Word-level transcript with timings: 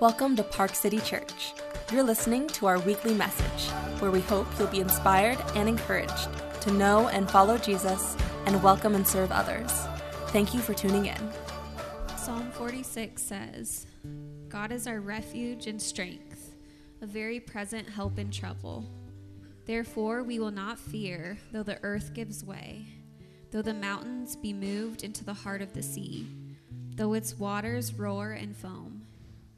Welcome 0.00 0.36
to 0.36 0.44
Park 0.44 0.76
City 0.76 1.00
Church. 1.00 1.54
You're 1.90 2.04
listening 2.04 2.46
to 2.50 2.66
our 2.66 2.78
weekly 2.78 3.14
message, 3.14 3.68
where 3.98 4.12
we 4.12 4.20
hope 4.20 4.46
you'll 4.56 4.68
be 4.68 4.78
inspired 4.78 5.38
and 5.56 5.68
encouraged 5.68 6.28
to 6.60 6.70
know 6.70 7.08
and 7.08 7.28
follow 7.28 7.58
Jesus 7.58 8.16
and 8.46 8.62
welcome 8.62 8.94
and 8.94 9.04
serve 9.04 9.32
others. 9.32 9.72
Thank 10.28 10.54
you 10.54 10.60
for 10.60 10.72
tuning 10.72 11.06
in. 11.06 11.32
Psalm 12.16 12.48
46 12.52 13.20
says, 13.20 13.88
God 14.48 14.70
is 14.70 14.86
our 14.86 15.00
refuge 15.00 15.66
and 15.66 15.82
strength, 15.82 16.54
a 17.02 17.06
very 17.06 17.40
present 17.40 17.88
help 17.88 18.20
in 18.20 18.30
trouble. 18.30 18.88
Therefore, 19.66 20.22
we 20.22 20.38
will 20.38 20.52
not 20.52 20.78
fear, 20.78 21.38
though 21.50 21.64
the 21.64 21.82
earth 21.82 22.14
gives 22.14 22.44
way, 22.44 22.86
though 23.50 23.62
the 23.62 23.74
mountains 23.74 24.36
be 24.36 24.52
moved 24.52 25.02
into 25.02 25.24
the 25.24 25.34
heart 25.34 25.60
of 25.60 25.72
the 25.72 25.82
sea, 25.82 26.24
though 26.94 27.14
its 27.14 27.36
waters 27.36 27.92
roar 27.92 28.30
and 28.30 28.56
foam 28.56 28.97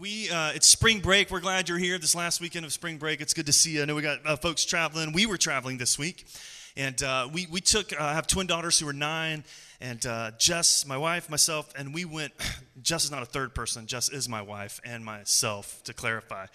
we 0.00 0.30
uh, 0.30 0.52
it's 0.54 0.66
spring 0.66 1.00
break. 1.00 1.30
We're 1.30 1.40
glad 1.40 1.68
you're 1.68 1.76
here 1.76 1.98
this 1.98 2.14
last 2.14 2.40
weekend 2.40 2.64
of 2.64 2.72
spring 2.72 2.96
break. 2.96 3.20
It's 3.20 3.34
good 3.34 3.46
to 3.46 3.52
see 3.52 3.72
you. 3.72 3.82
I 3.82 3.84
know 3.84 3.94
we 3.94 4.02
got 4.02 4.24
uh, 4.24 4.36
folks 4.36 4.64
traveling. 4.64 5.12
We 5.12 5.26
were 5.26 5.36
traveling 5.36 5.76
this 5.76 5.98
week, 5.98 6.26
and 6.74 7.00
uh, 7.02 7.28
we 7.30 7.46
we 7.50 7.60
took. 7.60 7.92
Uh, 7.92 8.02
I 8.02 8.14
have 8.14 8.26
twin 8.26 8.46
daughters 8.46 8.80
who 8.80 8.88
are 8.88 8.94
nine, 8.94 9.44
and 9.78 10.04
uh, 10.06 10.30
Jess, 10.38 10.86
my 10.86 10.96
wife, 10.96 11.28
myself, 11.28 11.70
and 11.76 11.92
we 11.92 12.06
went. 12.06 12.32
Jess 12.82 13.04
is 13.04 13.10
not 13.10 13.22
a 13.22 13.26
third 13.26 13.54
person. 13.54 13.86
Jess 13.86 14.08
is 14.08 14.26
my 14.26 14.40
wife 14.40 14.80
and 14.84 15.04
myself. 15.04 15.82
To 15.84 15.92
clarify, 15.92 16.46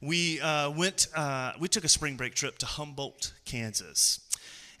we 0.00 0.40
uh, 0.40 0.70
went. 0.70 1.08
we 1.60 1.68
took 1.68 1.84
a 1.84 1.90
spring 1.90 2.16
break 2.16 2.34
trip 2.34 2.56
to 2.58 2.66
Humboldt, 2.66 3.34
Kansas 3.44 4.23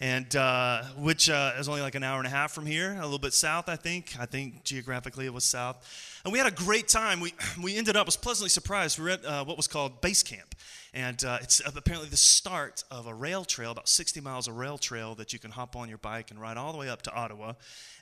and 0.00 0.34
uh, 0.34 0.82
which 0.98 1.30
uh, 1.30 1.52
is 1.58 1.68
only 1.68 1.80
like 1.80 1.94
an 1.94 2.02
hour 2.02 2.18
and 2.18 2.26
a 2.26 2.30
half 2.30 2.52
from 2.52 2.66
here, 2.66 2.92
a 2.92 3.02
little 3.02 3.18
bit 3.18 3.32
south, 3.32 3.68
I 3.68 3.76
think. 3.76 4.14
I 4.18 4.26
think 4.26 4.64
geographically 4.64 5.26
it 5.26 5.32
was 5.32 5.44
south. 5.44 6.20
And 6.24 6.32
we 6.32 6.38
had 6.38 6.48
a 6.48 6.54
great 6.54 6.88
time. 6.88 7.20
We, 7.20 7.34
we 7.62 7.76
ended 7.76 7.96
up, 7.96 8.06
was 8.06 8.16
pleasantly 8.16 8.48
surprised. 8.48 8.98
We 8.98 9.04
were 9.04 9.10
at 9.10 9.24
uh, 9.24 9.44
what 9.44 9.56
was 9.56 9.66
called 9.66 10.00
base 10.00 10.22
camp. 10.22 10.54
And 10.92 11.24
uh, 11.24 11.38
it's 11.42 11.60
apparently 11.60 12.08
the 12.08 12.16
start 12.16 12.84
of 12.88 13.08
a 13.08 13.14
rail 13.14 13.44
trail, 13.44 13.72
about 13.72 13.88
60 13.88 14.20
miles 14.20 14.46
of 14.46 14.56
rail 14.56 14.78
trail 14.78 15.16
that 15.16 15.32
you 15.32 15.40
can 15.40 15.50
hop 15.50 15.74
on 15.74 15.88
your 15.88 15.98
bike 15.98 16.30
and 16.30 16.40
ride 16.40 16.56
all 16.56 16.70
the 16.72 16.78
way 16.78 16.88
up 16.88 17.02
to 17.02 17.12
Ottawa. 17.12 17.54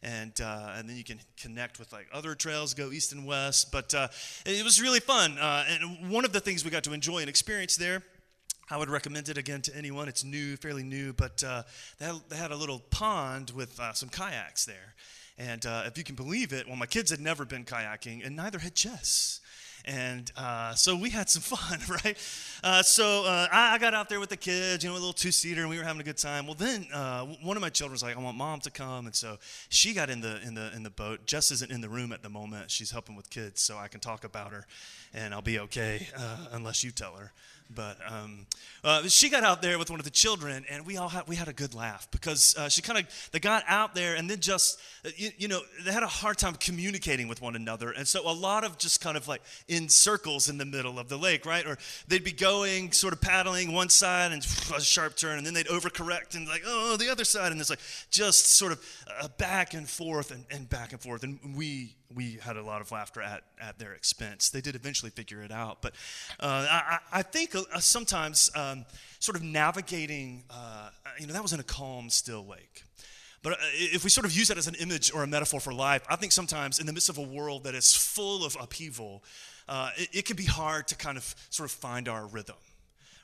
And, 0.02 0.38
uh, 0.40 0.74
and 0.76 0.88
then 0.88 0.96
you 0.96 1.04
can 1.04 1.18
connect 1.40 1.78
with 1.78 1.90
like 1.92 2.06
other 2.12 2.34
trails, 2.34 2.74
go 2.74 2.90
east 2.90 3.12
and 3.12 3.26
west. 3.26 3.72
But 3.72 3.94
uh, 3.94 4.08
it 4.44 4.62
was 4.62 4.80
really 4.80 5.00
fun. 5.00 5.38
And 5.40 6.10
one 6.10 6.24
of 6.24 6.32
the 6.32 6.40
things 6.40 6.64
we 6.64 6.70
got 6.70 6.84
to 6.84 6.92
enjoy 6.92 7.20
and 7.20 7.30
experience 7.30 7.76
there 7.76 8.02
I 8.72 8.78
would 8.78 8.88
recommend 8.88 9.28
it 9.28 9.36
again 9.36 9.60
to 9.62 9.76
anyone. 9.76 10.08
It's 10.08 10.24
new, 10.24 10.56
fairly 10.56 10.82
new, 10.82 11.12
but 11.12 11.44
uh, 11.44 11.64
they, 11.98 12.06
had, 12.06 12.14
they, 12.30 12.36
had, 12.36 12.52
a 12.52 12.56
little 12.56 12.78
pond 12.78 13.50
with 13.50 13.78
uh, 13.78 13.92
some 13.92 14.08
kayaks 14.08 14.64
there. 14.64 14.94
And 15.36 15.66
uh, 15.66 15.82
if 15.84 15.98
you 15.98 16.04
can 16.04 16.14
believe 16.14 16.54
it, 16.54 16.66
well, 16.66 16.76
my 16.76 16.86
kids 16.86 17.10
had 17.10 17.20
never 17.20 17.44
been 17.44 17.66
kayaking, 17.66 18.24
and 18.26 18.34
neither 18.34 18.58
had 18.58 18.74
Jess. 18.74 19.40
And 19.84 20.32
uh, 20.38 20.72
so 20.72 20.96
we 20.96 21.10
had 21.10 21.28
some 21.28 21.42
fun, 21.58 21.80
right? 22.02 22.16
Uh, 22.64 22.82
so 22.82 23.26
uh, 23.26 23.46
I, 23.52 23.74
I, 23.74 23.78
got 23.78 23.92
out 23.92 24.08
there 24.08 24.20
with 24.20 24.30
the 24.30 24.38
kids, 24.38 24.82
you 24.82 24.88
know, 24.88 24.94
a 24.94 24.96
little 24.96 25.12
two 25.12 25.32
seater, 25.32 25.60
and 25.60 25.68
we 25.68 25.76
were 25.76 25.84
having 25.84 26.00
a 26.00 26.04
good 26.04 26.16
time. 26.16 26.46
Well, 26.46 26.54
then 26.54 26.86
one 27.42 27.58
of 27.58 27.60
my 27.60 27.68
children 27.68 27.92
was 27.92 28.02
like, 28.02 28.16
"I 28.16 28.20
want 28.20 28.38
mom 28.38 28.60
to 28.60 28.70
come," 28.70 29.04
and 29.04 29.14
so 29.14 29.36
she 29.68 29.92
got 29.92 30.08
in 30.08 30.22
the 30.22 30.40
in 30.46 30.54
the 30.54 30.74
in 30.74 30.82
the 30.82 30.90
boat. 30.90 31.26
Jess 31.26 31.50
isn't 31.50 31.70
in 31.70 31.82
the 31.82 31.90
room 31.90 32.10
at 32.10 32.22
the 32.22 32.30
moment; 32.30 32.70
she's 32.70 32.90
helping 32.90 33.16
with 33.16 33.28
kids, 33.28 33.60
so 33.60 33.76
I 33.76 33.88
can 33.88 34.00
talk 34.00 34.24
about 34.24 34.52
her, 34.52 34.66
and 35.12 35.34
I'll 35.34 35.42
be 35.42 35.58
okay 35.58 36.08
unless 36.52 36.82
you 36.84 36.90
tell 36.90 37.16
her. 37.16 37.32
But 37.74 37.98
um, 38.06 38.46
uh, 38.84 39.08
she 39.08 39.28
got 39.28 39.44
out 39.44 39.62
there 39.62 39.78
with 39.78 39.90
one 39.90 40.00
of 40.00 40.04
the 40.04 40.10
children, 40.10 40.64
and 40.68 40.84
we 40.84 40.96
all 40.96 41.08
had 41.08 41.28
we 41.28 41.36
had 41.36 41.48
a 41.48 41.52
good 41.52 41.74
laugh 41.74 42.08
because 42.10 42.56
uh, 42.56 42.68
she 42.68 42.82
kind 42.82 42.98
of 42.98 43.28
they 43.32 43.38
got 43.38 43.62
out 43.68 43.94
there, 43.94 44.14
and 44.16 44.28
then 44.28 44.40
just 44.40 44.80
uh, 45.04 45.10
you, 45.16 45.30
you, 45.38 45.48
know 45.48 45.60
they 45.84 45.92
had 45.92 46.02
a 46.02 46.08
hard 46.08 46.38
time 46.38 46.54
communicating 46.54 47.28
with 47.28 47.40
one 47.40 47.56
another, 47.56 47.90
and 47.90 48.06
so 48.06 48.28
a 48.28 48.32
lot 48.32 48.64
of 48.64 48.78
just 48.78 49.00
kind 49.00 49.16
of 49.16 49.28
like 49.28 49.42
in 49.68 49.88
circles 49.88 50.48
in 50.48 50.58
the 50.58 50.64
middle 50.64 50.98
of 50.98 51.08
the 51.08 51.16
lake, 51.16 51.46
right? 51.46 51.66
Or 51.66 51.78
they'd 52.08 52.24
be 52.24 52.32
going 52.32 52.92
sort 52.92 53.12
of 53.12 53.20
paddling 53.20 53.72
one 53.72 53.88
side 53.88 54.32
and 54.32 54.44
a 54.76 54.80
sharp 54.80 55.16
turn, 55.16 55.38
and 55.38 55.46
then 55.46 55.54
they'd 55.54 55.66
overcorrect 55.66 56.34
and 56.34 56.48
like 56.48 56.62
oh 56.66 56.96
the 56.96 57.10
other 57.10 57.24
side, 57.24 57.52
and 57.52 57.60
it's 57.60 57.70
like 57.70 57.80
just 58.10 58.56
sort 58.56 58.72
of 58.72 59.04
uh, 59.20 59.28
back 59.38 59.74
and 59.74 59.88
forth 59.88 60.30
and, 60.30 60.44
and 60.50 60.68
back 60.68 60.92
and 60.92 61.00
forth, 61.00 61.22
and 61.22 61.38
we 61.56 61.94
we 62.14 62.38
had 62.42 62.56
a 62.56 62.62
lot 62.62 62.80
of 62.80 62.90
laughter 62.90 63.22
at, 63.22 63.42
at 63.60 63.78
their 63.78 63.92
expense. 63.92 64.50
They 64.50 64.60
did 64.60 64.74
eventually 64.74 65.10
figure 65.10 65.42
it 65.42 65.50
out. 65.50 65.82
But 65.82 65.94
uh, 66.40 66.66
I, 66.68 66.98
I, 67.12 67.22
think 67.22 67.54
uh, 67.72 67.78
sometimes 67.80 68.50
um, 68.54 68.84
sort 69.18 69.36
of 69.36 69.42
navigating, 69.42 70.44
uh, 70.50 70.90
you 71.18 71.26
know, 71.26 71.32
that 71.32 71.42
was 71.42 71.52
in 71.52 71.60
a 71.60 71.64
calm, 71.64 72.10
still 72.10 72.46
lake. 72.46 72.84
But 73.42 73.54
uh, 73.54 73.56
if 73.72 74.04
we 74.04 74.10
sort 74.10 74.24
of 74.24 74.32
use 74.32 74.48
that 74.48 74.58
as 74.58 74.68
an 74.68 74.74
image 74.76 75.12
or 75.12 75.22
a 75.22 75.26
metaphor 75.26 75.60
for 75.60 75.72
life, 75.72 76.02
I 76.08 76.16
think 76.16 76.32
sometimes 76.32 76.78
in 76.78 76.86
the 76.86 76.92
midst 76.92 77.08
of 77.08 77.18
a 77.18 77.22
world 77.22 77.64
that 77.64 77.74
is 77.74 77.94
full 77.94 78.44
of 78.44 78.56
upheaval, 78.60 79.22
uh, 79.68 79.90
it, 79.96 80.08
it 80.12 80.24
can 80.24 80.36
be 80.36 80.44
hard 80.44 80.88
to 80.88 80.96
kind 80.96 81.16
of 81.16 81.34
sort 81.50 81.68
of 81.68 81.72
find 81.72 82.08
our 82.08 82.26
rhythm 82.26 82.56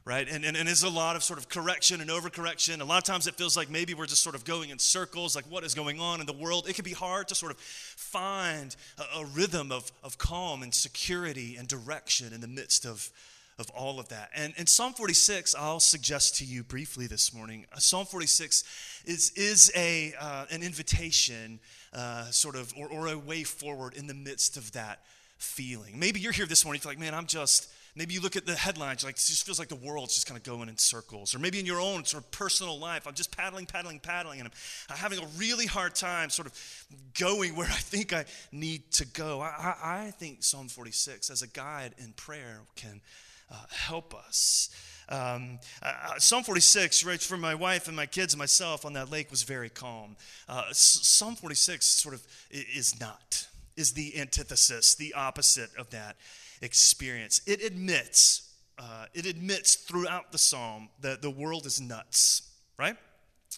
right? 0.08 0.26
And, 0.30 0.42
and, 0.42 0.56
and 0.56 0.66
there's 0.66 0.84
a 0.84 0.88
lot 0.88 1.16
of 1.16 1.22
sort 1.22 1.38
of 1.38 1.50
correction 1.50 2.00
and 2.00 2.08
overcorrection. 2.08 2.80
A 2.80 2.84
lot 2.84 2.96
of 2.96 3.04
times 3.04 3.26
it 3.26 3.34
feels 3.34 3.58
like 3.58 3.68
maybe 3.68 3.92
we're 3.92 4.06
just 4.06 4.22
sort 4.22 4.34
of 4.34 4.42
going 4.42 4.70
in 4.70 4.78
circles, 4.78 5.36
like 5.36 5.44
what 5.50 5.64
is 5.64 5.74
going 5.74 6.00
on 6.00 6.20
in 6.20 6.26
the 6.26 6.32
world. 6.32 6.66
It 6.66 6.74
can 6.76 6.84
be 6.84 6.94
hard 6.94 7.28
to 7.28 7.34
sort 7.34 7.52
of 7.52 7.58
find 7.58 8.74
a, 8.96 9.20
a 9.20 9.26
rhythm 9.26 9.70
of, 9.70 9.92
of 10.02 10.16
calm 10.16 10.62
and 10.62 10.72
security 10.72 11.56
and 11.56 11.68
direction 11.68 12.32
in 12.32 12.40
the 12.40 12.48
midst 12.48 12.86
of, 12.86 13.10
of 13.58 13.70
all 13.70 13.98
of 13.98 14.08
that. 14.08 14.30
And 14.34 14.54
in 14.56 14.66
Psalm 14.66 14.92
46, 14.92 15.54
I'll 15.54 15.80
suggest 15.80 16.36
to 16.36 16.44
you 16.44 16.62
briefly 16.62 17.06
this 17.06 17.34
morning, 17.34 17.66
uh, 17.72 17.78
Psalm 17.78 18.06
46 18.06 19.02
is, 19.04 19.32
is 19.34 19.72
a, 19.74 20.14
uh, 20.20 20.46
an 20.50 20.62
invitation, 20.62 21.58
uh, 21.92 22.24
sort 22.30 22.56
of, 22.56 22.72
or, 22.78 22.88
or 22.88 23.08
a 23.08 23.18
way 23.18 23.44
forward 23.44 23.94
in 23.94 24.06
the 24.06 24.14
midst 24.14 24.56
of 24.56 24.72
that 24.72 25.00
feeling. 25.38 25.98
Maybe 25.98 26.20
you're 26.20 26.32
here 26.32 26.46
this 26.46 26.64
morning, 26.64 26.78
you 26.78 26.82
feel 26.82 26.92
like, 26.92 27.00
man, 27.00 27.14
I'm 27.14 27.26
just 27.26 27.68
Maybe 27.98 28.14
you 28.14 28.20
look 28.20 28.36
at 28.36 28.46
the 28.46 28.54
headlines, 28.54 29.02
like 29.02 29.16
it 29.16 29.24
just 29.26 29.44
feels 29.44 29.58
like 29.58 29.66
the 29.66 29.74
world's 29.74 30.14
just 30.14 30.28
kind 30.28 30.38
of 30.38 30.44
going 30.44 30.68
in 30.68 30.78
circles. 30.78 31.34
Or 31.34 31.40
maybe 31.40 31.58
in 31.58 31.66
your 31.66 31.80
own 31.80 32.04
sort 32.04 32.22
of 32.22 32.30
personal 32.30 32.78
life, 32.78 33.08
I'm 33.08 33.14
just 33.14 33.36
paddling, 33.36 33.66
paddling, 33.66 33.98
paddling, 33.98 34.38
and 34.38 34.48
I'm 34.88 34.96
having 34.96 35.18
a 35.18 35.26
really 35.36 35.66
hard 35.66 35.96
time 35.96 36.30
sort 36.30 36.46
of 36.46 36.86
going 37.18 37.56
where 37.56 37.66
I 37.66 37.72
think 37.72 38.12
I 38.12 38.24
need 38.52 38.88
to 38.92 39.04
go. 39.04 39.40
I, 39.40 39.74
I, 39.82 40.04
I 40.06 40.10
think 40.12 40.44
Psalm 40.44 40.68
46 40.68 41.28
as 41.28 41.42
a 41.42 41.48
guide 41.48 41.96
in 41.98 42.12
prayer 42.12 42.60
can 42.76 43.00
uh, 43.50 43.56
help 43.70 44.14
us. 44.14 44.70
Um, 45.08 45.58
uh, 45.82 45.86
uh 45.86 46.18
Psalm 46.18 46.44
46, 46.44 47.04
right, 47.04 47.20
for 47.20 47.36
my 47.36 47.54
wife 47.54 47.86
and 47.86 47.96
my 47.96 48.06
kids 48.06 48.34
and 48.34 48.38
myself 48.38 48.84
on 48.84 48.92
that 48.92 49.10
lake 49.10 49.30
was 49.30 49.42
very 49.42 49.70
calm. 49.70 50.16
Uh, 50.48 50.64
Psalm 50.72 51.34
46 51.34 51.84
sort 51.84 52.14
of 52.14 52.26
is 52.50 52.98
not, 53.00 53.46
is 53.76 53.92
the 53.92 54.18
antithesis, 54.18 54.94
the 54.94 55.14
opposite 55.14 55.70
of 55.76 55.90
that 55.90 56.16
experience. 56.60 57.40
It 57.46 57.64
admits, 57.64 58.52
uh, 58.78 59.06
it 59.14 59.24
admits 59.24 59.76
throughout 59.76 60.30
the 60.32 60.38
psalm 60.38 60.90
that 61.00 61.22
the 61.22 61.30
world 61.30 61.64
is 61.64 61.80
nuts, 61.80 62.42
right? 62.78 62.96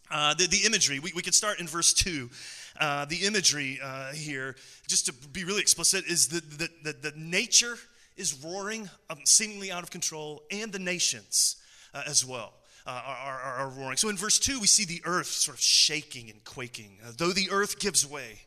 Uh, 0.09 0.35
the, 0.35 0.47
the, 0.47 0.65
imagery, 0.67 1.01
we, 1.01 1.13
we 1.17 1.23
could 1.23 1.35
start 1.35 1.59
in 1.59 1.67
verse 1.67 1.93
2. 1.95 2.31
Uh, 2.79 3.05
the 3.07 3.27
imagery 3.27 3.81
here, 4.15 4.55
just 4.87 5.07
to 5.07 5.13
be 5.13 5.45
really 5.45 5.61
explicit, 5.61 6.05
is 6.07 6.29
that 6.29 6.59
the, 6.59 6.69
the, 6.85 7.11
the, 7.11 7.13
nature 7.17 7.77
is 8.21 8.45
roaring, 8.45 8.89
um, 9.09 9.19
seemingly 9.25 9.73
out 9.73 9.83
of 9.83 9.91
control, 9.91 10.43
and 10.51 10.73
the 10.73 10.79
nations 10.79 11.57
uh, 11.95 12.03
as 12.07 12.25
well. 12.25 12.53
Uh, 12.87 13.03
are, 13.05 13.41
are, 13.41 13.53
are, 13.57 13.69
roaring. 13.69 13.97
So 13.99 14.09
in 14.09 14.17
verse 14.17 14.39
2, 14.39 14.59
we 14.59 14.67
see 14.67 14.87
the 14.87 15.03
earth 15.05 15.27
sort 15.27 15.57
of 15.57 15.63
shaking 15.63 16.31
and 16.31 16.43
quaking. 16.45 16.97
Uh, 17.05 17.13
though 17.17 17.33
the 17.33 17.51
earth 17.51 17.79
gives 17.79 18.07
way, 18.07 18.41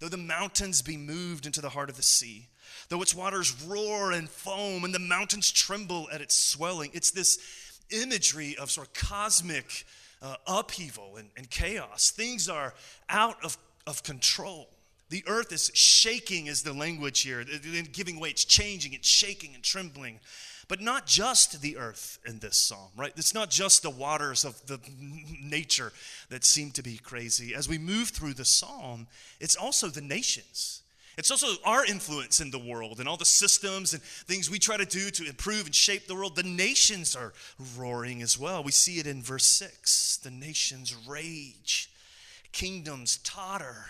though 0.00 0.08
the 0.08 0.16
mountains 0.16 0.80
be 0.80 0.96
moved 0.96 1.44
into 1.44 1.60
the 1.60 1.68
heart 1.68 1.90
of 1.90 1.96
the 1.96 2.02
sea, 2.02 2.48
though 2.88 3.02
its 3.02 3.14
waters 3.14 3.54
roar 3.66 4.12
and 4.12 4.28
foam 4.30 4.84
and 4.84 4.94
the 4.94 4.98
mountains 4.98 5.52
tremble 5.52 6.08
at 6.10 6.22
its 6.22 6.34
swelling. 6.34 6.90
It's 6.94 7.10
this 7.10 7.38
imagery 7.90 8.56
of 8.56 8.70
sort 8.70 8.88
of 8.88 8.94
cosmic 8.94 9.84
uh, 10.22 10.36
upheaval 10.46 11.16
and, 11.18 11.28
and 11.36 11.48
chaos. 11.50 12.10
Things 12.10 12.48
are 12.48 12.72
out 13.10 13.36
of, 13.44 13.58
of 13.86 14.02
control. 14.02 14.68
The 15.14 15.22
earth 15.28 15.52
is 15.52 15.70
shaking, 15.74 16.48
is 16.48 16.64
the 16.64 16.72
language 16.72 17.20
here, 17.20 17.44
giving 17.92 18.18
way. 18.18 18.30
It's 18.30 18.44
changing, 18.44 18.94
it's 18.94 19.06
shaking 19.06 19.54
and 19.54 19.62
trembling. 19.62 20.18
But 20.66 20.80
not 20.80 21.06
just 21.06 21.62
the 21.62 21.76
earth 21.76 22.18
in 22.26 22.40
this 22.40 22.56
psalm, 22.56 22.88
right? 22.96 23.12
It's 23.16 23.32
not 23.32 23.48
just 23.48 23.84
the 23.84 23.90
waters 23.90 24.44
of 24.44 24.66
the 24.66 24.80
nature 25.40 25.92
that 26.30 26.42
seem 26.42 26.72
to 26.72 26.82
be 26.82 26.96
crazy. 26.96 27.54
As 27.54 27.68
we 27.68 27.78
move 27.78 28.08
through 28.08 28.34
the 28.34 28.44
psalm, 28.44 29.06
it's 29.38 29.54
also 29.54 29.86
the 29.86 30.00
nations. 30.00 30.82
It's 31.16 31.30
also 31.30 31.46
our 31.64 31.86
influence 31.86 32.40
in 32.40 32.50
the 32.50 32.58
world 32.58 32.98
and 32.98 33.08
all 33.08 33.16
the 33.16 33.24
systems 33.24 33.92
and 33.92 34.02
things 34.02 34.50
we 34.50 34.58
try 34.58 34.76
to 34.76 34.84
do 34.84 35.10
to 35.10 35.28
improve 35.28 35.66
and 35.66 35.74
shape 35.76 36.08
the 36.08 36.16
world. 36.16 36.34
The 36.34 36.42
nations 36.42 37.14
are 37.14 37.34
roaring 37.78 38.20
as 38.20 38.36
well. 38.36 38.64
We 38.64 38.72
see 38.72 38.98
it 38.98 39.06
in 39.06 39.22
verse 39.22 39.46
6. 39.46 40.16
The 40.24 40.32
nations 40.32 40.92
rage, 41.06 41.88
kingdoms 42.54 43.18
totter. 43.18 43.84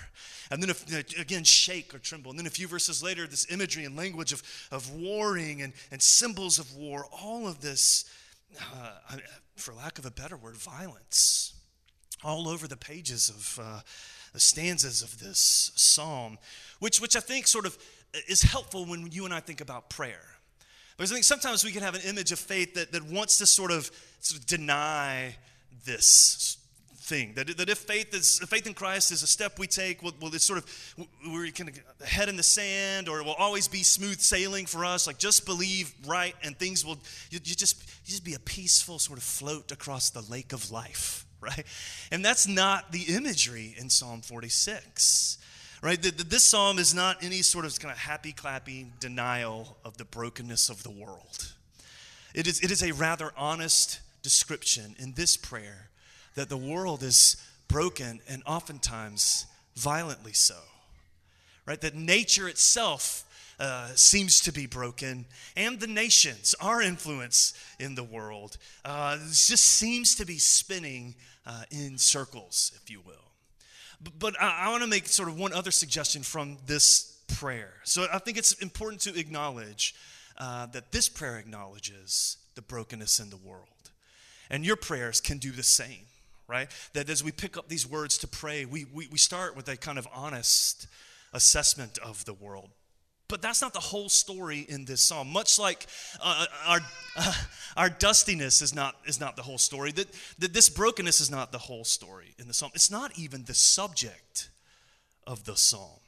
And 0.50 0.60
then, 0.60 0.70
if, 0.70 1.16
again, 1.18 1.44
shake 1.44 1.94
or 1.94 1.98
tremble. 1.98 2.30
And 2.30 2.38
then 2.38 2.46
a 2.46 2.50
few 2.50 2.66
verses 2.66 3.02
later, 3.02 3.26
this 3.26 3.46
imagery 3.52 3.84
and 3.84 3.96
language 3.96 4.32
of, 4.32 4.42
of 4.72 4.90
warring 4.92 5.62
and, 5.62 5.72
and 5.92 6.02
symbols 6.02 6.58
of 6.58 6.74
war, 6.74 7.06
all 7.12 7.46
of 7.46 7.60
this, 7.60 8.06
uh, 8.58 9.18
for 9.56 9.74
lack 9.74 9.98
of 9.98 10.06
a 10.06 10.10
better 10.10 10.36
word, 10.36 10.56
violence, 10.56 11.54
all 12.24 12.48
over 12.48 12.66
the 12.66 12.76
pages 12.76 13.28
of 13.28 13.58
uh, 13.62 13.80
the 14.32 14.40
stanzas 14.40 15.02
of 15.02 15.20
this 15.20 15.70
psalm, 15.76 16.38
which, 16.80 17.00
which 17.00 17.16
I 17.16 17.20
think 17.20 17.46
sort 17.46 17.66
of 17.66 17.78
is 18.28 18.42
helpful 18.42 18.86
when 18.86 19.10
you 19.12 19.26
and 19.26 19.34
I 19.34 19.40
think 19.40 19.60
about 19.60 19.90
prayer. 19.90 20.24
Because 20.96 21.12
I 21.12 21.16
think 21.16 21.24
sometimes 21.24 21.64
we 21.64 21.72
can 21.72 21.82
have 21.82 21.94
an 21.94 22.02
image 22.06 22.32
of 22.32 22.38
faith 22.38 22.74
that, 22.74 22.92
that 22.92 23.04
wants 23.04 23.38
to 23.38 23.46
sort 23.46 23.70
of, 23.70 23.90
sort 24.20 24.40
of 24.40 24.46
deny 24.46 25.36
this 25.84 26.56
thing. 27.04 27.34
That, 27.34 27.56
that 27.58 27.68
if 27.68 27.78
faith 27.78 28.14
is 28.14 28.38
faith 28.48 28.66
in 28.66 28.74
Christ 28.74 29.12
is 29.12 29.22
a 29.22 29.26
step 29.26 29.58
we 29.58 29.66
take, 29.66 30.02
will, 30.02 30.12
will 30.20 30.34
it's 30.34 30.44
sort 30.44 30.58
of 30.58 31.06
we're 31.28 31.50
kind 31.50 31.70
of 31.70 32.08
head 32.08 32.28
in 32.28 32.36
the 32.36 32.42
sand, 32.42 33.08
or 33.08 33.20
it 33.20 33.24
will 33.24 33.34
always 33.34 33.68
be 33.68 33.82
smooth 33.82 34.20
sailing 34.20 34.66
for 34.66 34.84
us. 34.84 35.06
Like 35.06 35.18
just 35.18 35.46
believe 35.46 35.94
right, 36.06 36.34
and 36.42 36.58
things 36.58 36.84
will 36.84 36.98
you, 37.30 37.38
you 37.44 37.54
just 37.54 37.76
you 38.04 38.10
just 38.10 38.24
be 38.24 38.34
a 38.34 38.40
peaceful 38.40 38.98
sort 38.98 39.18
of 39.18 39.24
float 39.24 39.70
across 39.72 40.10
the 40.10 40.22
lake 40.22 40.52
of 40.52 40.70
life 40.70 41.24
right? 41.44 41.66
And 42.10 42.24
that's 42.24 42.46
not 42.46 42.92
the 42.92 43.02
imagery 43.14 43.74
in 43.78 43.90
Psalm 43.90 44.22
46, 44.22 45.38
right? 45.82 46.00
This 46.00 46.44
psalm 46.44 46.78
is 46.78 46.94
not 46.94 47.22
any 47.22 47.42
sort 47.42 47.64
of 47.64 47.78
kind 47.78 47.92
of 47.92 47.98
happy 47.98 48.32
clappy 48.32 48.86
denial 48.98 49.76
of 49.84 49.98
the 49.98 50.04
brokenness 50.04 50.70
of 50.70 50.82
the 50.82 50.90
world. 50.90 51.52
It 52.34 52.46
is, 52.46 52.60
it 52.60 52.70
is 52.70 52.82
a 52.82 52.92
rather 52.92 53.30
honest 53.36 54.00
description 54.22 54.96
in 54.98 55.12
this 55.12 55.36
prayer 55.36 55.90
that 56.34 56.48
the 56.48 56.56
world 56.56 57.02
is 57.02 57.36
broken 57.68 58.20
and 58.28 58.42
oftentimes 58.46 59.46
violently 59.76 60.32
so, 60.32 60.58
right? 61.66 61.80
That 61.80 61.94
nature 61.94 62.48
itself 62.48 63.24
uh, 63.60 63.88
seems 63.94 64.40
to 64.40 64.52
be 64.52 64.66
broken, 64.66 65.26
and 65.56 65.78
the 65.78 65.86
nations, 65.86 66.54
our 66.60 66.82
influence 66.82 67.54
in 67.78 67.94
the 67.94 68.02
world, 68.02 68.58
uh, 68.84 69.16
just 69.18 69.64
seems 69.64 70.16
to 70.16 70.26
be 70.26 70.38
spinning 70.38 71.14
uh, 71.46 71.62
in 71.70 71.98
circles, 71.98 72.72
if 72.82 72.90
you 72.90 73.00
will. 73.06 73.14
But, 74.18 74.40
I, 74.40 74.66
I 74.66 74.70
want 74.70 74.82
to 74.82 74.88
make 74.88 75.06
sort 75.06 75.28
of 75.28 75.38
one 75.38 75.52
other 75.52 75.70
suggestion 75.70 76.22
from 76.22 76.58
this 76.66 77.22
prayer. 77.28 77.74
So 77.84 78.06
I 78.12 78.18
think 78.18 78.36
it's 78.36 78.54
important 78.54 79.02
to 79.02 79.18
acknowledge 79.18 79.94
uh, 80.36 80.66
that 80.66 80.92
this 80.92 81.08
prayer 81.08 81.38
acknowledges 81.38 82.38
the 82.54 82.62
brokenness 82.62 83.20
in 83.20 83.30
the 83.30 83.36
world. 83.36 83.68
And 84.50 84.64
your 84.64 84.76
prayers 84.76 85.20
can 85.20 85.38
do 85.38 85.52
the 85.52 85.62
same, 85.62 86.06
right? 86.46 86.68
That 86.92 87.08
as 87.08 87.24
we 87.24 87.32
pick 87.32 87.56
up 87.56 87.68
these 87.68 87.86
words 87.86 88.18
to 88.18 88.28
pray, 88.28 88.64
we, 88.64 88.84
we, 88.92 89.08
we 89.08 89.18
start 89.18 89.56
with 89.56 89.68
a 89.68 89.76
kind 89.76 89.98
of 89.98 90.06
honest 90.14 90.86
assessment 91.32 91.98
of 91.98 92.24
the 92.24 92.34
world. 92.34 92.70
But 93.28 93.40
that's 93.40 93.62
not 93.62 93.72
the 93.72 93.80
whole 93.80 94.08
story 94.08 94.66
in 94.68 94.84
this 94.84 95.00
psalm. 95.00 95.32
Much 95.32 95.58
like 95.58 95.86
uh, 96.22 96.46
our, 96.66 96.80
uh, 97.16 97.34
our 97.76 97.88
dustiness 97.88 98.60
is 98.60 98.74
not, 98.74 98.96
is 99.06 99.18
not 99.18 99.36
the 99.36 99.42
whole 99.42 99.58
story, 99.58 99.92
that, 99.92 100.08
that 100.38 100.52
this 100.52 100.68
brokenness 100.68 101.20
is 101.20 101.30
not 101.30 101.50
the 101.50 101.58
whole 101.58 101.84
story 101.84 102.34
in 102.38 102.46
the 102.46 102.54
psalm. 102.54 102.70
It's 102.74 102.90
not 102.90 103.18
even 103.18 103.44
the 103.44 103.54
subject 103.54 104.50
of 105.26 105.44
the 105.44 105.56
psalm. 105.56 106.00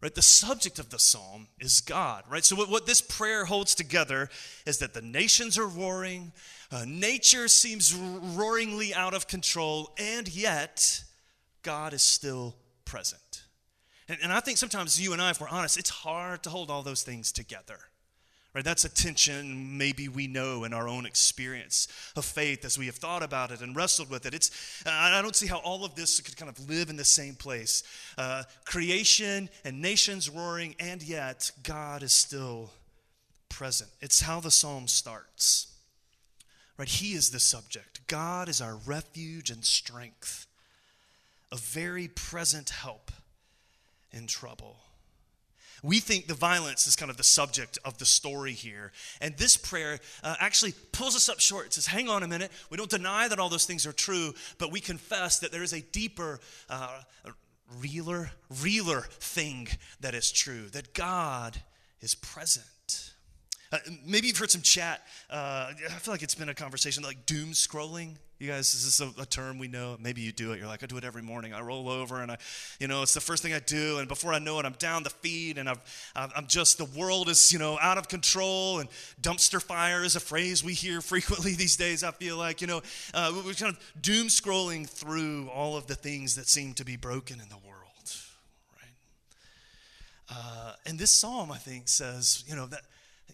Right? 0.00 0.14
The 0.14 0.22
subject 0.22 0.78
of 0.78 0.90
the 0.90 0.98
psalm 1.00 1.48
is 1.58 1.80
God, 1.80 2.22
right? 2.30 2.44
So, 2.44 2.54
what, 2.54 2.70
what 2.70 2.86
this 2.86 3.00
prayer 3.00 3.46
holds 3.46 3.74
together 3.74 4.30
is 4.64 4.78
that 4.78 4.94
the 4.94 5.02
nations 5.02 5.58
are 5.58 5.66
roaring, 5.66 6.30
uh, 6.70 6.84
nature 6.86 7.48
seems 7.48 7.94
roaringly 7.94 8.92
out 8.94 9.14
of 9.14 9.26
control, 9.26 9.94
and 9.98 10.28
yet 10.28 11.02
God 11.62 11.92
is 11.92 12.02
still 12.02 12.56
present. 12.84 13.44
And, 14.08 14.18
and 14.22 14.32
I 14.32 14.40
think 14.40 14.58
sometimes 14.58 15.00
you 15.00 15.12
and 15.12 15.22
I, 15.22 15.30
if 15.30 15.40
we're 15.40 15.48
honest, 15.48 15.78
it's 15.78 15.90
hard 15.90 16.42
to 16.42 16.50
hold 16.50 16.70
all 16.70 16.82
those 16.82 17.02
things 17.02 17.32
together. 17.32 17.78
Right? 18.54 18.64
That's 18.64 18.84
a 18.84 18.88
tension 18.88 19.76
maybe 19.78 20.08
we 20.08 20.26
know 20.26 20.64
in 20.64 20.72
our 20.72 20.88
own 20.88 21.06
experience 21.06 21.86
of 22.16 22.24
faith 22.24 22.64
as 22.64 22.78
we 22.78 22.86
have 22.86 22.96
thought 22.96 23.22
about 23.22 23.50
it 23.50 23.60
and 23.60 23.76
wrestled 23.76 24.10
with 24.10 24.26
it. 24.26 24.34
It's, 24.34 24.82
I 24.86 25.20
don't 25.22 25.36
see 25.36 25.46
how 25.46 25.58
all 25.58 25.84
of 25.84 25.94
this 25.94 26.18
could 26.20 26.36
kind 26.36 26.50
of 26.50 26.68
live 26.68 26.88
in 26.90 26.96
the 26.96 27.04
same 27.04 27.34
place. 27.34 27.82
Uh, 28.16 28.44
creation 28.64 29.48
and 29.64 29.80
nations 29.80 30.28
roaring, 30.28 30.74
and 30.80 31.02
yet 31.02 31.50
God 31.62 32.02
is 32.02 32.12
still 32.12 32.70
present. 33.48 33.90
It's 34.00 34.22
how 34.22 34.40
the 34.40 34.50
psalm 34.50 34.88
starts. 34.88 35.67
Right? 36.78 36.88
He 36.88 37.14
is 37.14 37.30
the 37.30 37.40
subject. 37.40 38.06
God 38.06 38.48
is 38.48 38.60
our 38.60 38.76
refuge 38.86 39.50
and 39.50 39.64
strength, 39.64 40.46
a 41.50 41.56
very 41.56 42.08
present 42.08 42.70
help 42.70 43.10
in 44.12 44.28
trouble. 44.28 44.76
We 45.82 46.00
think 46.00 46.26
the 46.26 46.34
violence 46.34 46.86
is 46.86 46.96
kind 46.96 47.10
of 47.10 47.16
the 47.16 47.24
subject 47.24 47.78
of 47.84 47.98
the 47.98 48.04
story 48.04 48.52
here. 48.52 48.92
And 49.20 49.36
this 49.36 49.56
prayer 49.56 50.00
uh, 50.24 50.34
actually 50.40 50.72
pulls 50.92 51.14
us 51.14 51.28
up 51.28 51.40
short. 51.40 51.66
It 51.66 51.74
says, 51.74 51.86
hang 51.86 52.08
on 52.08 52.22
a 52.22 52.28
minute. 52.28 52.50
We 52.70 52.76
don't 52.76 52.90
deny 52.90 53.28
that 53.28 53.38
all 53.38 53.48
those 53.48 53.64
things 53.64 53.86
are 53.86 53.92
true, 53.92 54.34
but 54.58 54.72
we 54.72 54.80
confess 54.80 55.38
that 55.40 55.52
there 55.52 55.62
is 55.62 55.72
a 55.72 55.80
deeper, 55.80 56.40
uh, 56.68 57.00
realer, 57.80 58.30
realer 58.62 59.02
thing 59.20 59.68
that 60.00 60.14
is 60.14 60.32
true, 60.32 60.66
that 60.68 60.94
God 60.94 61.60
is 62.00 62.14
present. 62.14 62.66
Uh, 63.70 63.78
maybe 64.06 64.28
you've 64.28 64.38
heard 64.38 64.50
some 64.50 64.62
chat. 64.62 65.02
Uh, 65.28 65.72
I 65.72 65.98
feel 65.98 66.14
like 66.14 66.22
it's 66.22 66.34
been 66.34 66.48
a 66.48 66.54
conversation 66.54 67.02
like 67.02 67.26
doom 67.26 67.50
scrolling. 67.50 68.16
You 68.38 68.48
guys, 68.48 68.72
is 68.72 68.84
this 68.84 69.00
a, 69.00 69.20
a, 69.20 69.26
term 69.26 69.58
we 69.58 69.66
know? 69.66 69.96
Maybe 70.00 70.20
you 70.20 70.30
do 70.30 70.52
it. 70.52 70.58
You're 70.58 70.68
like, 70.68 70.84
I 70.84 70.86
do 70.86 70.96
it 70.96 71.02
every 71.02 71.22
morning. 71.22 71.52
I 71.52 71.60
roll 71.60 71.88
over 71.88 72.22
and 72.22 72.30
I, 72.30 72.38
you 72.78 72.86
know, 72.86 73.02
it's 73.02 73.12
the 73.12 73.20
first 73.20 73.42
thing 73.42 73.52
I 73.52 73.58
do. 73.58 73.98
And 73.98 74.06
before 74.06 74.32
I 74.32 74.38
know 74.38 74.60
it, 74.60 74.64
I'm 74.64 74.74
down 74.74 75.02
the 75.02 75.10
feed 75.10 75.58
and 75.58 75.68
I've, 75.68 75.80
I'm 76.14 76.46
just, 76.46 76.78
the 76.78 76.84
world 76.84 77.28
is, 77.28 77.52
you 77.52 77.58
know, 77.58 77.78
out 77.82 77.98
of 77.98 78.06
control. 78.06 78.78
And 78.78 78.88
dumpster 79.20 79.60
fire 79.60 80.04
is 80.04 80.14
a 80.14 80.20
phrase 80.20 80.62
we 80.62 80.72
hear 80.72 81.00
frequently 81.02 81.54
these 81.56 81.76
days. 81.76 82.04
I 82.04 82.12
feel 82.12 82.36
like, 82.36 82.60
you 82.60 82.68
know, 82.68 82.80
uh, 83.12 83.32
we're 83.44 83.54
kind 83.54 83.74
of 83.74 84.00
doom 84.00 84.28
scrolling 84.28 84.88
through 84.88 85.48
all 85.48 85.76
of 85.76 85.88
the 85.88 85.96
things 85.96 86.36
that 86.36 86.48
seem 86.48 86.74
to 86.74 86.84
be 86.84 86.96
broken 86.96 87.40
in 87.40 87.48
the 87.48 87.58
world, 87.58 88.14
right? 88.76 88.94
Uh, 90.30 90.72
and 90.86 90.96
this 90.96 91.10
psalm, 91.10 91.50
I 91.50 91.58
think, 91.58 91.88
says, 91.88 92.44
you 92.46 92.54
know, 92.54 92.66
that 92.66 92.82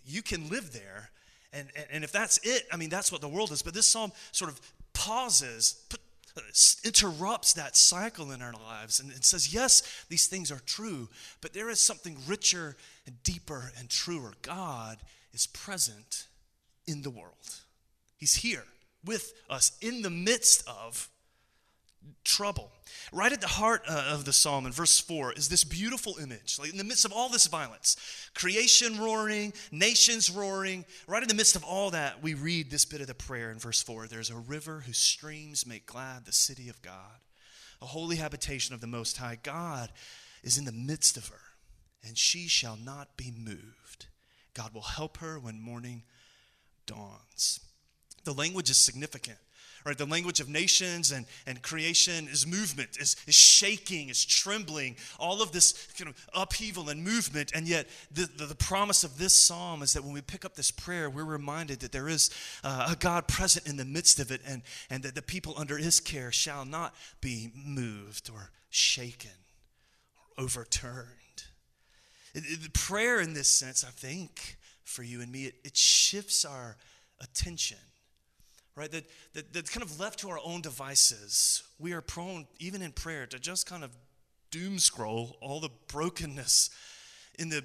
you 0.04 0.22
can 0.22 0.48
live 0.48 0.72
there. 0.72 1.10
And, 1.52 1.68
and, 1.76 1.86
and 1.90 2.04
if 2.04 2.12
that's 2.12 2.38
it, 2.42 2.64
I 2.72 2.76
mean, 2.76 2.90
that's 2.90 3.12
what 3.12 3.20
the 3.20 3.28
world 3.28 3.52
is. 3.52 3.62
But 3.62 3.74
this 3.74 3.86
psalm 3.86 4.12
sort 4.32 4.50
of 4.50 4.60
pauses, 4.92 5.84
put, 5.88 6.00
uh, 6.36 6.40
interrupts 6.84 7.52
that 7.52 7.76
cycle 7.76 8.32
in 8.32 8.42
our 8.42 8.52
lives 8.52 8.98
and 8.98 9.10
it 9.12 9.24
says, 9.24 9.54
yes, 9.54 10.04
these 10.08 10.26
things 10.26 10.50
are 10.50 10.60
true, 10.66 11.08
but 11.40 11.52
there 11.52 11.70
is 11.70 11.80
something 11.80 12.16
richer 12.26 12.76
and 13.06 13.22
deeper 13.22 13.72
and 13.78 13.88
truer. 13.88 14.32
God 14.42 14.98
is 15.32 15.46
present 15.46 16.26
in 16.86 17.02
the 17.02 17.10
world, 17.10 17.60
He's 18.16 18.36
here 18.36 18.64
with 19.04 19.32
us 19.50 19.72
in 19.80 20.02
the 20.02 20.10
midst 20.10 20.66
of 20.68 21.08
trouble. 22.24 22.70
Right 23.12 23.32
at 23.32 23.40
the 23.40 23.46
heart 23.46 23.82
uh, 23.88 24.10
of 24.12 24.24
the 24.24 24.32
psalm 24.32 24.66
in 24.66 24.72
verse 24.72 24.98
4 24.98 25.34
is 25.34 25.48
this 25.48 25.64
beautiful 25.64 26.16
image. 26.20 26.58
Like 26.58 26.70
in 26.70 26.78
the 26.78 26.84
midst 26.84 27.04
of 27.04 27.12
all 27.12 27.28
this 27.28 27.46
violence, 27.46 27.96
creation 28.34 28.98
roaring, 28.98 29.52
nations 29.70 30.30
roaring, 30.30 30.84
right 31.06 31.22
in 31.22 31.28
the 31.28 31.34
midst 31.34 31.56
of 31.56 31.64
all 31.64 31.90
that, 31.90 32.22
we 32.22 32.34
read 32.34 32.70
this 32.70 32.84
bit 32.84 33.00
of 33.00 33.06
the 33.06 33.14
prayer 33.14 33.50
in 33.50 33.58
verse 33.58 33.82
4 33.82 34.06
There's 34.06 34.30
a 34.30 34.36
river 34.36 34.82
whose 34.86 34.98
streams 34.98 35.66
make 35.66 35.86
glad 35.86 36.24
the 36.24 36.32
city 36.32 36.68
of 36.68 36.82
God, 36.82 37.20
a 37.80 37.86
holy 37.86 38.16
habitation 38.16 38.74
of 38.74 38.80
the 38.80 38.86
Most 38.86 39.18
High. 39.18 39.38
God 39.42 39.90
is 40.42 40.58
in 40.58 40.64
the 40.64 40.72
midst 40.72 41.16
of 41.16 41.28
her, 41.28 41.40
and 42.06 42.16
she 42.16 42.48
shall 42.48 42.76
not 42.76 43.16
be 43.16 43.32
moved. 43.36 44.06
God 44.54 44.72
will 44.72 44.82
help 44.82 45.18
her 45.18 45.38
when 45.38 45.60
morning 45.60 46.02
dawns. 46.86 47.60
The 48.24 48.32
language 48.34 48.70
is 48.70 48.78
significant 48.78 49.38
right? 49.84 49.98
The 49.98 50.06
language 50.06 50.40
of 50.40 50.48
nations 50.48 51.12
and, 51.12 51.26
and 51.46 51.60
creation 51.60 52.26
is 52.28 52.46
movement, 52.46 52.96
is, 52.98 53.16
is 53.26 53.34
shaking, 53.34 54.08
is 54.08 54.24
trembling, 54.24 54.96
all 55.18 55.42
of 55.42 55.52
this 55.52 55.88
kind 55.98 56.08
of 56.08 56.26
upheaval 56.34 56.88
and 56.88 57.04
movement. 57.04 57.52
And 57.54 57.68
yet, 57.68 57.88
the, 58.10 58.28
the, 58.36 58.46
the 58.46 58.54
promise 58.54 59.04
of 59.04 59.18
this 59.18 59.34
psalm 59.34 59.82
is 59.82 59.92
that 59.92 60.02
when 60.02 60.14
we 60.14 60.22
pick 60.22 60.44
up 60.44 60.54
this 60.54 60.70
prayer, 60.70 61.10
we're 61.10 61.24
reminded 61.24 61.80
that 61.80 61.92
there 61.92 62.08
is 62.08 62.30
uh, 62.62 62.88
a 62.92 62.96
God 62.96 63.28
present 63.28 63.66
in 63.66 63.76
the 63.76 63.84
midst 63.84 64.18
of 64.18 64.30
it 64.30 64.40
and, 64.46 64.62
and 64.88 65.02
that 65.02 65.14
the 65.14 65.22
people 65.22 65.54
under 65.56 65.76
his 65.76 66.00
care 66.00 66.32
shall 66.32 66.64
not 66.64 66.94
be 67.20 67.50
moved 67.54 68.30
or 68.32 68.50
shaken 68.70 69.30
or 70.38 70.44
overturned. 70.44 71.08
It, 72.34 72.72
prayer, 72.72 73.20
in 73.20 73.34
this 73.34 73.48
sense, 73.48 73.84
I 73.84 73.90
think, 73.90 74.56
for 74.82 75.02
you 75.02 75.20
and 75.20 75.30
me, 75.30 75.44
it, 75.44 75.54
it 75.62 75.76
shifts 75.76 76.44
our 76.44 76.76
attention 77.20 77.78
right? 78.76 78.90
That, 78.90 79.04
that, 79.34 79.52
that 79.52 79.70
kind 79.70 79.82
of 79.82 79.98
left 80.00 80.20
to 80.20 80.30
our 80.30 80.40
own 80.44 80.60
devices, 80.60 81.62
we 81.78 81.92
are 81.92 82.00
prone, 82.00 82.46
even 82.58 82.82
in 82.82 82.92
prayer, 82.92 83.26
to 83.26 83.38
just 83.38 83.66
kind 83.66 83.84
of 83.84 83.90
doom 84.50 84.78
scroll 84.78 85.36
all 85.40 85.60
the 85.60 85.70
brokenness 85.88 86.70
in 87.38 87.48
the 87.48 87.64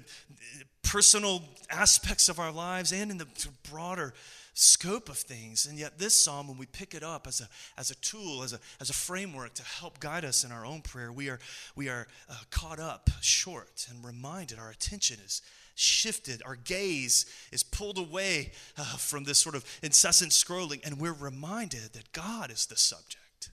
personal 0.82 1.42
aspects 1.70 2.28
of 2.28 2.40
our 2.40 2.50
lives 2.50 2.92
and 2.92 3.10
in 3.10 3.18
the 3.18 3.26
broader 3.70 4.12
scope 4.54 5.08
of 5.08 5.16
things. 5.16 5.66
And 5.66 5.78
yet, 5.78 5.98
this 5.98 6.14
psalm, 6.14 6.48
when 6.48 6.58
we 6.58 6.66
pick 6.66 6.94
it 6.94 7.02
up 7.02 7.26
as 7.26 7.40
a, 7.40 7.48
as 7.78 7.90
a 7.90 7.94
tool, 7.96 8.42
as 8.42 8.52
a, 8.52 8.58
as 8.80 8.90
a 8.90 8.92
framework 8.92 9.54
to 9.54 9.62
help 9.62 10.00
guide 10.00 10.24
us 10.24 10.44
in 10.44 10.52
our 10.52 10.66
own 10.66 10.82
prayer, 10.82 11.12
we 11.12 11.28
are, 11.28 11.38
we 11.76 11.88
are 11.88 12.08
uh, 12.28 12.34
caught 12.50 12.80
up 12.80 13.08
short 13.20 13.86
and 13.88 14.04
reminded 14.04 14.58
our 14.58 14.70
attention 14.70 15.18
is 15.24 15.42
shifted, 15.80 16.42
our 16.44 16.56
gaze 16.56 17.26
is 17.52 17.62
pulled 17.62 17.98
away 17.98 18.52
uh, 18.76 18.84
from 18.96 19.24
this 19.24 19.38
sort 19.38 19.54
of 19.54 19.64
incessant 19.82 20.32
scrolling, 20.32 20.84
and 20.84 21.00
we're 21.00 21.12
reminded 21.12 21.92
that 21.92 22.12
God 22.12 22.50
is 22.50 22.66
the 22.66 22.76
subject 22.76 23.50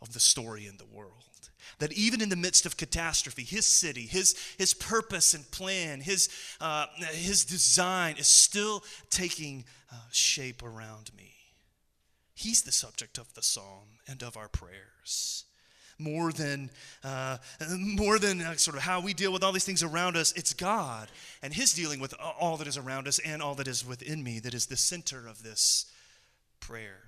of 0.00 0.12
the 0.12 0.20
story 0.20 0.66
in 0.66 0.76
the 0.76 0.86
world. 0.86 1.12
That 1.80 1.92
even 1.92 2.20
in 2.20 2.28
the 2.28 2.36
midst 2.36 2.66
of 2.66 2.76
catastrophe, 2.76 3.44
his 3.44 3.66
city, 3.66 4.02
his, 4.02 4.34
his 4.56 4.74
purpose 4.74 5.34
and 5.34 5.48
plan, 5.50 6.00
his, 6.00 6.28
uh, 6.60 6.86
his 7.10 7.44
design 7.44 8.16
is 8.18 8.26
still 8.26 8.82
taking 9.10 9.64
uh, 9.92 9.96
shape 10.10 10.62
around 10.62 11.10
me. 11.16 11.34
He's 12.34 12.62
the 12.62 12.72
subject 12.72 13.18
of 13.18 13.32
the 13.34 13.42
psalm 13.42 13.98
and 14.06 14.22
of 14.22 14.36
our 14.36 14.48
prayers 14.48 15.44
more 15.98 16.32
than 16.32 16.70
uh, 17.04 17.38
more 17.78 18.18
than 18.18 18.40
uh, 18.40 18.54
sort 18.56 18.76
of 18.76 18.82
how 18.82 19.00
we 19.00 19.14
deal 19.14 19.32
with 19.32 19.42
all 19.42 19.52
these 19.52 19.64
things 19.64 19.82
around 19.82 20.16
us. 20.16 20.32
It's 20.32 20.54
God 20.54 21.08
and 21.42 21.52
His 21.52 21.72
dealing 21.72 22.00
with 22.00 22.14
all 22.40 22.56
that 22.56 22.66
is 22.66 22.76
around 22.76 23.08
us 23.08 23.18
and 23.18 23.42
all 23.42 23.54
that 23.56 23.68
is 23.68 23.86
within 23.86 24.22
me 24.22 24.38
that 24.40 24.54
is 24.54 24.66
the 24.66 24.76
center 24.76 25.26
of 25.26 25.42
this 25.42 25.86
prayer. 26.60 27.04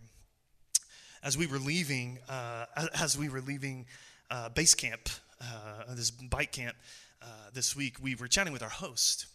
As 1.22 1.36
we 1.36 1.46
were 1.46 1.58
leaving, 1.58 2.18
uh, 2.28 2.66
as 2.98 3.16
we 3.18 3.28
were 3.28 3.42
leaving 3.42 3.86
uh, 4.30 4.48
base 4.48 4.74
camp, 4.74 5.08
uh, 5.40 5.94
this 5.94 6.10
bike 6.10 6.52
camp 6.52 6.76
uh, 7.22 7.26
this 7.52 7.76
week, 7.76 7.96
we 8.02 8.14
were 8.14 8.28
chatting 8.28 8.52
with 8.52 8.62
our 8.62 8.70
host, 8.70 9.26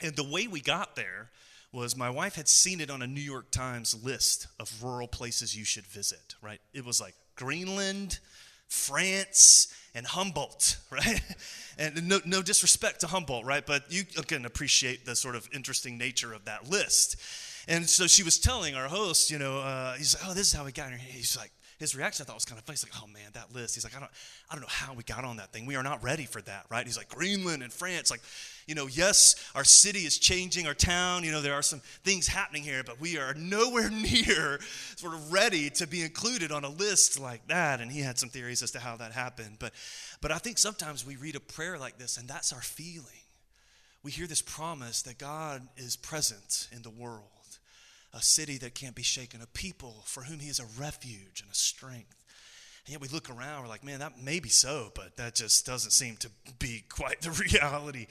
and 0.00 0.14
the 0.16 0.24
way 0.24 0.46
we 0.46 0.60
got 0.60 0.96
there 0.96 1.30
was 1.72 1.96
my 1.96 2.08
wife 2.08 2.36
had 2.36 2.48
seen 2.48 2.80
it 2.80 2.90
on 2.90 3.02
a 3.02 3.06
New 3.06 3.20
York 3.20 3.50
Times 3.50 3.96
list 4.04 4.46
of 4.60 4.70
rural 4.82 5.08
places 5.08 5.56
you 5.56 5.64
should 5.64 5.86
visit, 5.86 6.36
right? 6.40 6.60
It 6.72 6.84
was 6.84 7.00
like 7.00 7.14
Greenland, 7.34 8.20
France, 8.68 9.74
and 9.94 10.06
Humboldt, 10.06 10.78
right? 10.90 11.20
And 11.78 12.08
no, 12.08 12.20
no 12.24 12.42
disrespect 12.42 13.00
to 13.00 13.06
Humboldt, 13.06 13.44
right? 13.44 13.64
But 13.64 13.90
you 13.90 14.04
can 14.04 14.44
appreciate 14.44 15.04
the 15.04 15.16
sort 15.16 15.36
of 15.36 15.48
interesting 15.52 15.98
nature 15.98 16.32
of 16.32 16.44
that 16.44 16.68
list. 16.68 17.16
And 17.66 17.88
so 17.88 18.06
she 18.06 18.22
was 18.22 18.38
telling 18.38 18.74
our 18.74 18.88
host, 18.88 19.30
you 19.30 19.38
know, 19.38 19.58
uh, 19.58 19.94
he's 19.94 20.14
like, 20.14 20.30
oh, 20.30 20.34
this 20.34 20.48
is 20.48 20.52
how 20.52 20.64
we 20.64 20.72
got 20.72 20.90
here. 20.90 20.98
He's 20.98 21.36
like, 21.36 21.50
his 21.78 21.96
reaction 21.96 22.22
I 22.22 22.26
thought 22.26 22.36
was 22.36 22.44
kind 22.44 22.58
of 22.58 22.64
funny. 22.64 22.74
He's 22.74 22.84
like, 22.84 23.02
oh 23.02 23.06
man, 23.08 23.30
that 23.32 23.52
list. 23.52 23.74
He's 23.74 23.84
like, 23.84 23.96
I 23.96 24.00
don't, 24.00 24.10
I 24.50 24.54
don't 24.54 24.62
know 24.62 24.68
how 24.68 24.94
we 24.94 25.02
got 25.02 25.24
on 25.24 25.38
that 25.38 25.52
thing. 25.52 25.66
We 25.66 25.76
are 25.76 25.82
not 25.82 26.02
ready 26.02 26.24
for 26.24 26.40
that, 26.42 26.66
right? 26.70 26.86
He's 26.86 26.96
like, 26.96 27.08
Greenland 27.08 27.62
and 27.62 27.72
France. 27.72 28.10
Like, 28.10 28.20
you 28.66 28.74
know, 28.74 28.86
yes, 28.86 29.34
our 29.54 29.64
city 29.64 30.00
is 30.00 30.18
changing, 30.18 30.66
our 30.66 30.74
town, 30.74 31.24
you 31.24 31.32
know, 31.32 31.40
there 31.40 31.54
are 31.54 31.62
some 31.62 31.80
things 32.04 32.26
happening 32.26 32.62
here, 32.62 32.82
but 32.84 33.00
we 33.00 33.18
are 33.18 33.34
nowhere 33.34 33.90
near 34.14 34.60
sort 34.96 35.14
of 35.14 35.32
ready 35.32 35.70
to 35.70 35.86
be 35.86 36.02
included 36.02 36.52
on 36.52 36.64
a 36.64 36.70
list 36.70 37.18
like 37.18 37.46
that. 37.48 37.80
And 37.80 37.90
he 37.90 38.00
had 38.00 38.18
some 38.18 38.28
theories 38.28 38.62
as 38.62 38.70
to 38.72 38.80
how 38.80 38.96
that 38.96 39.12
happened. 39.12 39.56
But, 39.58 39.72
but 40.20 40.30
I 40.30 40.38
think 40.38 40.58
sometimes 40.58 41.06
we 41.06 41.16
read 41.16 41.36
a 41.36 41.40
prayer 41.40 41.78
like 41.78 41.98
this, 41.98 42.16
and 42.16 42.28
that's 42.28 42.52
our 42.52 42.62
feeling. 42.62 43.06
We 44.02 44.10
hear 44.10 44.26
this 44.26 44.42
promise 44.42 45.02
that 45.02 45.18
God 45.18 45.66
is 45.76 45.96
present 45.96 46.68
in 46.72 46.82
the 46.82 46.90
world 46.90 47.22
a 48.14 48.22
city 48.22 48.58
that 48.58 48.74
can't 48.74 48.94
be 48.94 49.02
shaken, 49.02 49.42
a 49.42 49.46
people 49.46 50.02
for 50.06 50.22
whom 50.22 50.38
he 50.38 50.48
is 50.48 50.60
a 50.60 50.66
refuge 50.80 51.42
and 51.42 51.50
a 51.50 51.54
strength. 51.54 52.24
And 52.86 52.92
yet 52.92 53.00
we 53.00 53.08
look 53.08 53.30
around, 53.30 53.62
we're 53.62 53.68
like, 53.68 53.82
man, 53.82 54.00
that 54.00 54.22
may 54.22 54.40
be 54.40 54.50
so, 54.50 54.92
but 54.94 55.16
that 55.16 55.34
just 55.34 55.64
doesn't 55.66 55.90
seem 55.90 56.16
to 56.18 56.30
be 56.58 56.84
quite 56.88 57.22
the 57.22 57.30
reality 57.52 58.06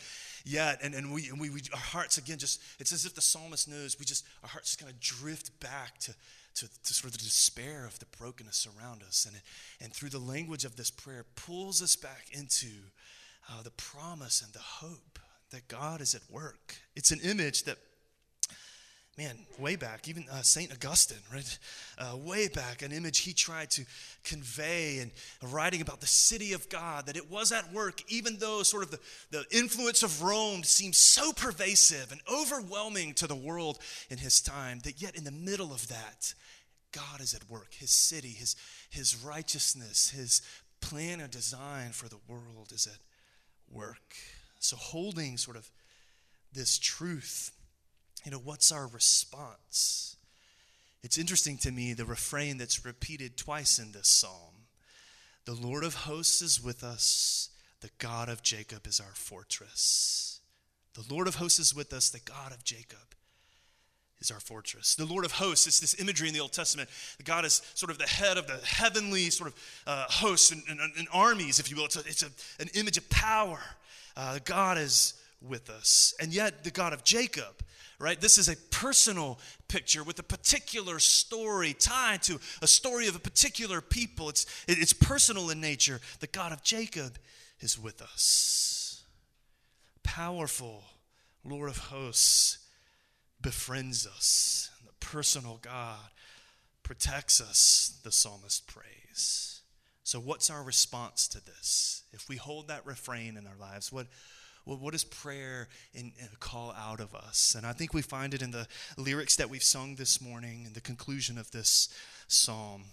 yet. 0.45 0.79
And, 0.81 0.93
and, 0.93 1.13
we, 1.13 1.29
and 1.29 1.39
we, 1.39 1.50
we, 1.51 1.62
our 1.72 1.79
hearts, 1.79 2.17
again, 2.17 2.38
just, 2.38 2.62
it's 2.79 2.91
as 2.91 3.05
if 3.05 3.13
the 3.13 3.22
psalmist 3.22 3.69
knows, 3.69 3.98
we 3.98 4.05
just, 4.05 4.25
our 4.41 4.50
hearts 4.50 4.72
just 4.72 4.79
kind 4.79 4.91
of 4.91 5.00
drift 5.00 5.57
back 5.60 6.00
to, 6.00 6.15
to, 6.55 6.67
to 6.67 6.93
sort 6.93 7.13
of 7.13 7.19
the 7.19 7.24
despair 7.24 7.86
of 7.86 8.00
the 8.00 8.05
brokenness 8.17 8.67
around 8.77 9.03
us. 9.03 9.25
And, 9.25 9.39
and 9.79 9.93
through 9.93 10.10
the 10.10 10.19
language 10.19 10.65
of 10.65 10.75
this 10.75 10.89
prayer, 10.89 11.25
pulls 11.36 11.81
us 11.81 11.95
back 11.95 12.27
into 12.31 12.67
uh, 13.50 13.62
the 13.62 13.72
promise 13.72 14.41
and 14.41 14.51
the 14.53 14.60
hope 14.60 15.19
that 15.51 15.67
God 15.67 16.01
is 16.01 16.15
at 16.15 16.22
work. 16.31 16.77
It's 16.95 17.12
an 17.12 17.19
image 17.24 17.63
that 17.65 17.77
man, 19.17 19.38
way 19.60 19.75
back, 19.75 20.08
even 20.08 20.25
uh, 20.32 20.41
St. 20.41 20.72
Augustine, 20.72 21.20
right? 21.32 21.60
Uh, 22.00 22.17
way 22.17 22.48
back, 22.48 22.82
an 22.82 22.91
image 22.91 23.20
he 23.20 23.34
tried 23.34 23.70
to 23.72 23.86
convey 24.24 25.00
and 25.00 25.12
writing 25.51 25.82
about 25.82 26.01
the 26.01 26.08
city 26.08 26.53
of 26.53 26.67
God, 26.70 27.05
that 27.05 27.17
it 27.17 27.29
was 27.29 27.51
at 27.51 27.72
work, 27.72 28.01
even 28.08 28.38
though 28.39 28.63
sort 28.63 28.84
of 28.84 28.91
the, 28.91 29.00
the 29.29 29.46
influence 29.51 30.01
of 30.01 30.24
Rome 30.24 30.63
seemed 30.63 30.96
so 30.96 31.32
pervasive 31.32 32.12
and 32.12 32.22
overwhelming 32.32 33.13
to 33.15 33.27
the 33.27 33.36
world 33.36 33.77
in 34.10 34.17
his 34.17 34.41
time, 34.41 34.79
that 34.84 35.01
yet 35.01 35.15
in 35.15 35.24
the 35.24 35.32
middle 35.32 35.72
of 35.72 35.88
that, 35.89 36.34
God 36.91 37.22
is 37.22 37.36
at 37.36 37.50
work. 37.50 37.74
His 37.74 37.91
city, 37.91 38.29
his, 38.29 38.55
his 38.89 39.15
righteousness, 39.24 40.10
his 40.10 40.41
plan 40.82 41.20
and 41.20 41.32
design 41.32 41.91
for 41.91 42.10
the 42.10 42.20
world 42.27 42.72
is 42.74 42.88
at 42.88 43.00
work. 43.72 44.15
So, 44.60 44.75
holding 44.75 45.38
sort 45.38 45.58
of 45.58 45.70
this 46.53 46.77
truth 46.79 47.51
you 48.24 48.32
know, 48.32 48.39
what's 48.39 48.72
our 48.72 48.88
response? 48.88 50.15
It's 51.03 51.18
interesting 51.18 51.58
to 51.60 51.72
me 51.72 51.94
the 51.94 52.06
refrain 52.06 52.58
that's 52.58 52.86
repeated 52.86 53.38
twice 53.38 53.77
in 53.77 53.92
this 53.92 54.08
psalm 54.08 54.68
The 55.46 55.53
Lord 55.53 55.84
of 55.84 55.96
hosts 55.96 56.42
is 56.42 56.63
with 56.63 56.84
us, 56.84 57.50
the 57.82 57.89
God 57.98 58.30
of 58.30 58.42
Jacob 58.42 58.88
is 58.88 59.00
our 59.00 59.13
fortress. 59.13 60.39
The 60.94 61.03
Lord 61.13 61.27
of 61.27 61.36
hosts 61.36 61.60
is 61.60 61.75
with 61.75 61.92
us, 61.92 62.10
the 62.10 62.20
God 62.20 62.53
of 62.53 62.63
Jacob 62.63 63.15
is 64.24 64.32
our 64.32 64.39
fortress. 64.39 64.96
The 64.96 65.06
Lord 65.06 65.25
of 65.25 65.34
hosts, 65.34 65.68
it's 65.68 65.80
this 65.82 66.00
imagery 66.00 66.30
in 66.30 66.34
the 66.34 66.39
Old 66.39 66.53
Testament. 66.53 66.89
God 67.25 67.44
is 67.44 67.62
sort 67.74 67.92
of 67.92 67.98
the 67.98 68.08
head 68.08 68.38
of 68.38 68.48
the 68.48 68.58
heavenly 68.65 69.30
sort 69.30 69.50
of 69.50 69.56
uh, 69.86 70.06
hosts 70.08 70.51
and, 70.51 70.63
and, 70.70 70.80
and, 70.80 71.08
armies, 71.12 71.60
if 71.60 71.70
you 71.70 71.75
will. 71.75 71.86
It's, 71.86 71.98
a, 71.98 72.00
it's 72.00 72.24
a, 72.24 72.62
an 72.62 72.70
image 72.74 72.98
of 72.98 73.10
power. 73.10 73.60
Uh, 74.15 74.39
God 74.46 74.77
is 74.77 75.15
with 75.43 75.69
us. 75.69 76.13
And 76.19 76.33
yet, 76.33 76.63
the 76.63 76.71
God 76.71 76.93
of 76.93 77.03
Jacob, 77.03 77.63
right? 78.00 78.19
This 78.19 78.38
is 78.38 78.50
a 78.50 78.55
personal 78.71 79.39
picture 79.67 80.03
with 80.03 80.19
a 80.19 80.23
particular 80.23 81.00
story 81.00 81.73
tied 81.73 82.23
to 82.23 82.39
a 82.62 82.67
story 82.67 83.07
of 83.07 83.15
a 83.15 83.19
particular 83.19 83.81
people. 83.81 84.29
It's, 84.29 84.45
it's 84.67 84.93
personal 84.93 85.50
in 85.50 85.62
nature. 85.62 86.00
The 86.19 86.27
God 86.27 86.51
of 86.51 86.63
Jacob 86.63 87.17
is 87.59 87.79
with 87.79 88.01
us. 88.01 89.03
Powerful 90.03 90.83
Lord 91.43 91.69
of 91.69 91.77
hosts 91.77 92.59
befriends 93.41 94.07
us. 94.07 94.69
The 94.85 94.93
personal 95.00 95.59
God 95.62 96.00
protects 96.83 97.39
us, 97.39 98.00
the 98.03 98.12
psalmist 98.12 98.67
prays. 98.67 99.62
So, 100.03 100.19
what's 100.19 100.50
our 100.50 100.63
response 100.63 101.27
to 101.29 101.43
this? 101.43 102.03
If 102.12 102.27
we 102.27 102.35
hold 102.35 102.67
that 102.67 102.85
refrain 102.85 103.38
in 103.38 103.47
our 103.47 103.55
lives, 103.59 103.91
what, 103.91 104.07
what 104.65 104.93
does 104.93 105.03
prayer 105.03 105.67
in, 105.93 106.13
call 106.39 106.74
out 106.77 107.00
of 107.00 107.13
us? 107.13 107.55
And 107.58 107.65
I 107.65 107.74
think 107.74 107.93
we 107.93 108.01
find 108.01 108.34
it 108.34 108.41
in 108.41 108.51
the 108.51 108.67
lyrics 108.98 109.36
that 109.36 109.50
we've 109.50 109.63
sung 109.63 109.96
this 109.96 110.22
morning 110.22 110.63
in 110.65 110.74
the 110.74 110.82
conclusion 110.82 111.38
of 111.38 111.51
this 111.51 111.89
psalm. 112.27 112.84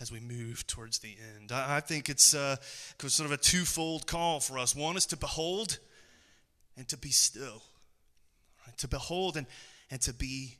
as 0.00 0.10
we 0.10 0.18
move 0.18 0.66
towards 0.66 0.98
the 0.98 1.16
end, 1.36 1.52
I, 1.52 1.76
I 1.76 1.80
think 1.80 2.08
it's 2.08 2.34
uh, 2.34 2.56
sort 2.98 3.26
of 3.26 3.32
a 3.32 3.36
twofold 3.36 4.06
call 4.06 4.40
for 4.40 4.58
us. 4.58 4.74
One 4.74 4.96
is 4.96 5.06
to 5.06 5.16
behold 5.16 5.78
and 6.76 6.88
to 6.88 6.96
be 6.96 7.10
still. 7.10 7.62
Right? 8.66 8.76
To 8.78 8.88
behold 8.88 9.36
and, 9.36 9.46
and 9.90 10.00
to 10.02 10.12
be 10.12 10.56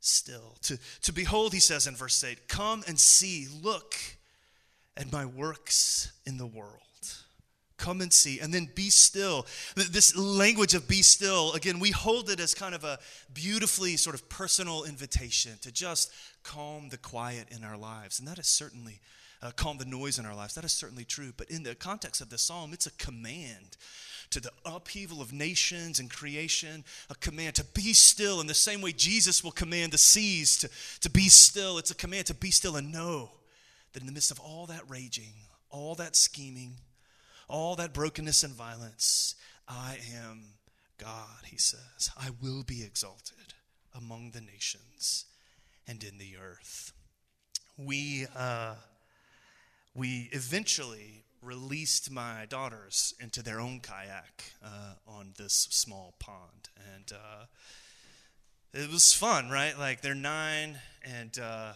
still. 0.00 0.56
To, 0.62 0.78
to 1.02 1.12
behold, 1.12 1.54
he 1.54 1.60
says 1.60 1.86
in 1.86 1.94
verse 1.94 2.22
8, 2.22 2.48
come 2.48 2.82
and 2.86 2.98
see, 2.98 3.46
look 3.62 3.94
at 4.96 5.12
my 5.12 5.24
works 5.24 6.12
in 6.26 6.36
the 6.36 6.46
world. 6.46 6.89
Come 7.80 8.02
and 8.02 8.12
see. 8.12 8.40
And 8.40 8.52
then 8.52 8.68
be 8.74 8.90
still. 8.90 9.46
This 9.74 10.14
language 10.14 10.74
of 10.74 10.86
be 10.86 11.00
still, 11.00 11.54
again, 11.54 11.80
we 11.80 11.92
hold 11.92 12.28
it 12.28 12.38
as 12.38 12.52
kind 12.52 12.74
of 12.74 12.84
a 12.84 12.98
beautifully 13.32 13.96
sort 13.96 14.14
of 14.14 14.28
personal 14.28 14.84
invitation 14.84 15.52
to 15.62 15.72
just 15.72 16.12
calm 16.42 16.90
the 16.90 16.98
quiet 16.98 17.48
in 17.50 17.64
our 17.64 17.78
lives. 17.78 18.18
And 18.18 18.28
that 18.28 18.38
is 18.38 18.46
certainly, 18.46 19.00
uh, 19.42 19.52
calm 19.56 19.78
the 19.78 19.86
noise 19.86 20.18
in 20.18 20.26
our 20.26 20.34
lives. 20.34 20.54
That 20.56 20.64
is 20.64 20.72
certainly 20.72 21.06
true. 21.06 21.32
But 21.34 21.50
in 21.50 21.62
the 21.62 21.74
context 21.74 22.20
of 22.20 22.28
the 22.28 22.36
psalm, 22.36 22.74
it's 22.74 22.86
a 22.86 22.92
command 22.92 23.78
to 24.28 24.40
the 24.40 24.52
upheaval 24.66 25.22
of 25.22 25.32
nations 25.32 26.00
and 26.00 26.10
creation, 26.10 26.84
a 27.08 27.14
command 27.14 27.54
to 27.54 27.64
be 27.64 27.94
still 27.94 28.42
in 28.42 28.46
the 28.46 28.52
same 28.52 28.82
way 28.82 28.92
Jesus 28.92 29.42
will 29.42 29.52
command 29.52 29.92
the 29.92 29.98
seas 29.98 30.58
to, 30.58 30.68
to 31.00 31.08
be 31.08 31.30
still. 31.30 31.78
It's 31.78 31.90
a 31.90 31.96
command 31.96 32.26
to 32.26 32.34
be 32.34 32.50
still 32.50 32.76
and 32.76 32.92
know 32.92 33.30
that 33.94 34.00
in 34.00 34.06
the 34.06 34.12
midst 34.12 34.30
of 34.30 34.38
all 34.38 34.66
that 34.66 34.82
raging, 34.86 35.32
all 35.70 35.94
that 35.94 36.14
scheming, 36.14 36.74
all 37.50 37.76
that 37.76 37.92
brokenness 37.92 38.42
and 38.42 38.54
violence, 38.54 39.34
I 39.68 39.98
am 40.14 40.54
God, 40.98 41.44
he 41.46 41.56
says. 41.56 42.10
I 42.16 42.28
will 42.42 42.62
be 42.62 42.82
exalted 42.82 43.54
among 43.94 44.30
the 44.30 44.40
nations 44.40 45.24
and 45.86 46.02
in 46.04 46.18
the 46.18 46.36
earth. 46.40 46.92
We, 47.76 48.26
uh, 48.36 48.74
we 49.94 50.28
eventually 50.32 51.24
released 51.42 52.10
my 52.10 52.46
daughters 52.48 53.14
into 53.20 53.42
their 53.42 53.60
own 53.60 53.80
kayak 53.80 54.52
uh, 54.62 54.94
on 55.06 55.32
this 55.38 55.68
small 55.70 56.14
pond. 56.18 56.68
And 56.94 57.12
uh, 57.12 57.44
it 58.74 58.90
was 58.90 59.14
fun, 59.14 59.48
right? 59.50 59.78
Like 59.78 60.02
they're 60.02 60.14
nine 60.14 60.78
and 61.02 61.36
uh, 61.38 61.72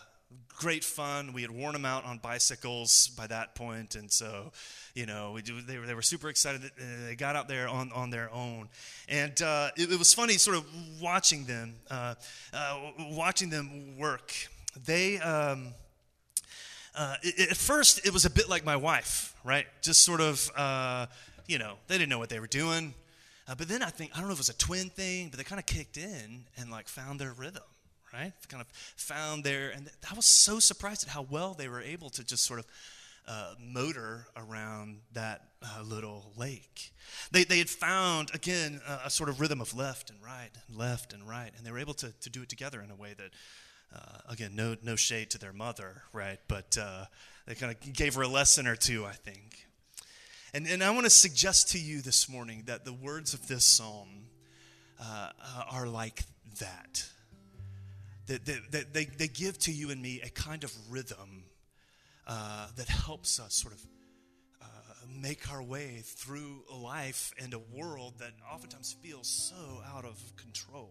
great 0.56 0.84
fun. 0.84 1.32
We 1.32 1.42
had 1.42 1.50
worn 1.50 1.72
them 1.72 1.84
out 1.84 2.04
on 2.04 2.18
bicycles 2.18 3.08
by 3.16 3.26
that 3.26 3.54
point, 3.54 3.94
and 3.94 4.10
so 4.10 4.52
you 4.94 5.06
know 5.06 5.32
we 5.32 5.42
do, 5.42 5.60
they 5.60 5.78
were 5.78 5.86
they 5.86 5.94
were 5.94 6.02
super 6.02 6.28
excited. 6.28 6.64
Uh, 6.64 7.06
they 7.06 7.16
got 7.16 7.36
out 7.36 7.48
there 7.48 7.68
on 7.68 7.92
on 7.92 8.10
their 8.10 8.32
own, 8.32 8.68
and 9.08 9.40
uh, 9.42 9.70
it, 9.76 9.92
it, 9.92 9.98
was 9.98 10.14
funny 10.14 10.34
sort 10.34 10.56
of 10.56 10.64
watching 11.00 11.44
them 11.44 11.74
uh, 11.90 12.14
uh 12.52 12.78
watching 13.10 13.50
them 13.50 13.98
work. 13.98 14.32
They. 14.84 15.18
Um, 15.18 15.68
uh, 16.96 17.16
it, 17.24 17.50
at 17.50 17.56
first, 17.56 18.06
it 18.06 18.12
was 18.12 18.24
a 18.24 18.30
bit 18.30 18.48
like 18.48 18.64
my 18.64 18.76
wife, 18.76 19.34
right? 19.42 19.66
Just 19.82 20.04
sort 20.04 20.20
of, 20.20 20.48
uh, 20.56 21.06
you 21.48 21.58
know, 21.58 21.74
they 21.88 21.96
didn't 21.98 22.08
know 22.08 22.20
what 22.20 22.28
they 22.28 22.38
were 22.38 22.46
doing. 22.46 22.94
but 23.48 23.66
then 23.66 23.82
I 23.82 23.90
think, 23.90 24.12
I 24.14 24.20
don't 24.20 24.28
know 24.28 24.32
if 24.32 24.38
it 24.38 24.46
was 24.46 24.48
a 24.48 24.56
twin 24.56 24.90
thing, 24.90 25.28
but 25.28 25.38
they 25.38 25.42
kind 25.42 25.58
of 25.58 25.66
kicked 25.66 25.96
in 25.96 26.44
and 26.56 26.70
like 26.70 26.86
found 26.86 27.18
their 27.18 27.32
rhythm 27.32 27.64
right? 28.14 28.32
Kind 28.48 28.60
of 28.60 28.68
found 28.96 29.44
there, 29.44 29.70
and 29.74 29.90
I 30.10 30.14
was 30.14 30.26
so 30.26 30.58
surprised 30.60 31.04
at 31.04 31.10
how 31.10 31.26
well 31.28 31.54
they 31.54 31.68
were 31.68 31.80
able 31.82 32.10
to 32.10 32.24
just 32.24 32.44
sort 32.44 32.60
of 32.60 32.66
uh, 33.26 33.54
motor 33.58 34.26
around 34.36 34.98
that 35.14 35.48
uh, 35.62 35.82
little 35.82 36.32
lake. 36.36 36.92
They, 37.32 37.44
they 37.44 37.58
had 37.58 37.70
found, 37.70 38.30
again, 38.34 38.80
a, 38.86 39.06
a, 39.06 39.10
sort 39.10 39.30
of 39.30 39.40
rhythm 39.40 39.60
of 39.60 39.74
left 39.74 40.10
and 40.10 40.22
right, 40.22 40.50
and 40.68 40.76
left 40.76 41.12
and 41.12 41.26
right, 41.26 41.50
and 41.56 41.66
they 41.66 41.72
were 41.72 41.78
able 41.78 41.94
to, 41.94 42.12
to 42.20 42.30
do 42.30 42.42
it 42.42 42.48
together 42.48 42.82
in 42.82 42.90
a 42.90 42.94
way 42.94 43.14
that, 43.16 43.30
uh, 43.94 44.18
again, 44.30 44.52
no, 44.54 44.76
no 44.82 44.94
shade 44.94 45.30
to 45.30 45.38
their 45.38 45.52
mother, 45.52 46.02
right? 46.12 46.38
But 46.48 46.76
uh, 46.80 47.06
they 47.46 47.54
kind 47.54 47.74
of 47.74 47.92
gave 47.94 48.14
her 48.14 48.22
a 48.22 48.28
lesson 48.28 48.66
or 48.66 48.76
two, 48.76 49.06
I 49.06 49.12
think. 49.12 49.66
And, 50.52 50.68
and 50.68 50.84
I 50.84 50.90
want 50.90 51.04
to 51.04 51.10
suggest 51.10 51.70
to 51.70 51.80
you 51.80 52.00
this 52.02 52.28
morning 52.28 52.64
that 52.66 52.84
the 52.84 52.92
words 52.92 53.34
of 53.34 53.48
this 53.48 53.64
psalm 53.64 54.08
uh, 55.00 55.30
uh, 55.42 55.62
are 55.70 55.88
like 55.88 56.22
that 56.60 57.08
that, 58.26 58.44
that, 58.46 58.72
that 58.72 58.94
they, 58.94 59.04
they 59.04 59.28
give 59.28 59.58
to 59.60 59.72
you 59.72 59.90
and 59.90 60.00
me 60.00 60.20
a 60.24 60.30
kind 60.30 60.64
of 60.64 60.72
rhythm 60.90 61.44
uh, 62.26 62.68
that 62.76 62.88
helps 62.88 63.38
us 63.38 63.54
sort 63.54 63.74
of 63.74 63.80
uh, 64.62 64.66
make 65.08 65.52
our 65.52 65.62
way 65.62 66.02
through 66.04 66.62
a 66.72 66.76
life 66.76 67.32
and 67.42 67.52
a 67.52 67.60
world 67.74 68.14
that 68.18 68.32
oftentimes 68.52 68.96
feels 69.02 69.28
so 69.28 69.82
out 69.94 70.04
of 70.04 70.18
control. 70.36 70.90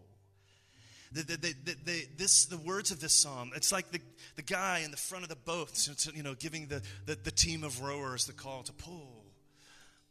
The, 1.12 1.22
the, 1.22 1.54
the, 1.86 2.08
this, 2.18 2.46
the 2.46 2.58
words 2.58 2.90
of 2.90 3.00
this 3.00 3.14
psalm, 3.14 3.52
it's 3.56 3.72
like 3.72 3.92
the, 3.92 4.00
the 4.36 4.42
guy 4.42 4.82
in 4.84 4.90
the 4.90 4.98
front 4.98 5.24
of 5.24 5.30
the 5.30 5.36
boat, 5.36 5.88
you 6.16 6.24
know, 6.24 6.34
giving 6.34 6.66
the, 6.68 6.82
the, 7.06 7.16
the 7.16 7.30
team 7.32 7.64
of 7.64 7.82
rowers 7.82 8.26
the 8.26 8.34
call 8.34 8.64
to 8.64 8.74
pull, 8.74 9.24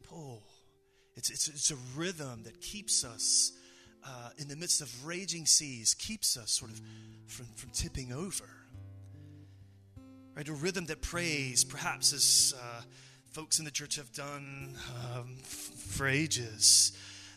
pull. 0.07 0.43
It's, 1.15 1.29
it's, 1.29 1.49
it's 1.49 1.71
a 1.71 1.75
rhythm 1.95 2.43
that 2.43 2.61
keeps 2.61 3.03
us 3.03 3.51
uh, 4.05 4.29
in 4.37 4.47
the 4.47 4.55
midst 4.55 4.81
of 4.81 5.05
raging 5.05 5.45
seas, 5.45 5.93
keeps 5.93 6.37
us 6.37 6.51
sort 6.51 6.71
of 6.71 6.81
from, 7.27 7.45
from 7.55 7.69
tipping 7.71 8.11
over. 8.11 8.45
Right? 10.35 10.47
A 10.47 10.53
rhythm 10.53 10.85
that 10.87 11.01
prays, 11.01 11.63
perhaps 11.63 12.11
as 12.13 12.53
uh, 12.59 12.81
folks 13.31 13.59
in 13.59 13.65
the 13.65 13.71
church 13.71 13.95
have 13.95 14.11
done 14.13 14.75
um, 15.15 15.35
for 15.43 16.07
ages, 16.07 16.91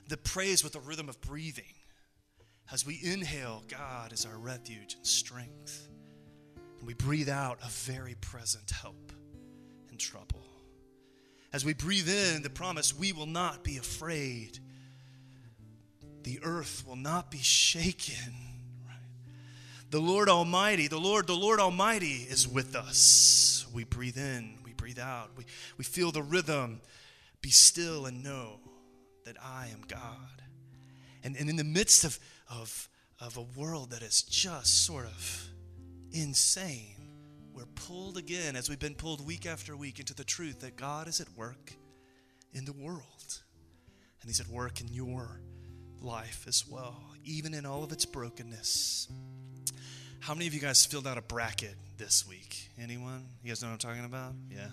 that 0.08 0.24
prays 0.24 0.64
with 0.64 0.76
a 0.76 0.80
rhythm 0.80 1.08
of 1.08 1.20
breathing. 1.20 1.74
As 2.72 2.84
we 2.84 2.98
inhale, 3.02 3.62
God 3.68 4.12
is 4.12 4.26
our 4.26 4.38
refuge 4.38 4.94
and 4.94 5.06
strength. 5.06 5.88
And 6.78 6.86
we 6.86 6.94
breathe 6.94 7.28
out 7.28 7.58
a 7.62 7.68
very 7.68 8.16
present 8.20 8.70
help 8.70 9.12
in 9.90 9.98
trouble. 9.98 10.42
As 11.52 11.64
we 11.64 11.74
breathe 11.74 12.08
in 12.08 12.42
the 12.42 12.50
promise, 12.50 12.94
we 12.94 13.12
will 13.12 13.26
not 13.26 13.62
be 13.62 13.78
afraid. 13.78 14.58
The 16.26 16.40
earth 16.42 16.84
will 16.86 16.96
not 16.96 17.30
be 17.30 17.38
shaken 17.38 18.24
the 19.90 20.00
Lord 20.00 20.28
Almighty, 20.28 20.88
the 20.88 20.98
Lord, 20.98 21.26
the 21.26 21.36
Lord 21.36 21.60
Almighty 21.60 22.26
is 22.28 22.48
with 22.48 22.74
us. 22.74 23.64
We 23.72 23.84
breathe 23.84 24.18
in, 24.18 24.58
we 24.64 24.72
breathe 24.72 24.98
out, 24.98 25.30
we, 25.36 25.44
we 25.78 25.84
feel 25.84 26.10
the 26.10 26.22
rhythm. 26.22 26.80
Be 27.40 27.50
still 27.50 28.06
and 28.06 28.24
know 28.24 28.58
that 29.24 29.36
I 29.40 29.68
am 29.72 29.82
God. 29.86 30.42
And, 31.22 31.36
and 31.36 31.48
in 31.48 31.56
the 31.56 31.64
midst 31.64 32.04
of, 32.04 32.18
of, 32.50 32.88
of 33.20 33.36
a 33.36 33.42
world 33.58 33.90
that 33.90 34.02
is 34.02 34.22
just 34.22 34.84
sort 34.84 35.06
of 35.06 35.48
insane, 36.10 37.12
we're 37.54 37.66
pulled 37.66 38.16
again, 38.16 38.56
as 38.56 38.68
we've 38.68 38.78
been 38.78 38.96
pulled 38.96 39.24
week 39.24 39.46
after 39.46 39.76
week, 39.76 40.00
into 40.00 40.14
the 40.14 40.24
truth 40.24 40.60
that 40.60 40.76
God 40.76 41.06
is 41.06 41.20
at 41.20 41.28
work 41.36 41.72
in 42.52 42.64
the 42.64 42.72
world. 42.72 43.42
And 44.20 44.28
He's 44.28 44.40
at 44.40 44.48
work 44.48 44.80
in 44.80 44.88
your 44.88 45.40
life 46.02 46.44
as 46.48 46.64
well, 46.68 46.96
even 47.24 47.54
in 47.54 47.66
all 47.66 47.82
of 47.84 47.92
its 47.92 48.04
brokenness. 48.04 49.08
How 50.20 50.34
many 50.34 50.46
of 50.46 50.54
you 50.54 50.60
guys 50.60 50.84
filled 50.84 51.06
out 51.06 51.18
a 51.18 51.22
bracket 51.22 51.74
this 51.98 52.26
week? 52.26 52.70
Anyone? 52.80 53.24
You 53.42 53.50
guys 53.50 53.62
know 53.62 53.68
what 53.68 53.74
I'm 53.74 53.78
talking 53.78 54.04
about? 54.04 54.32
Yeah. 54.50 54.68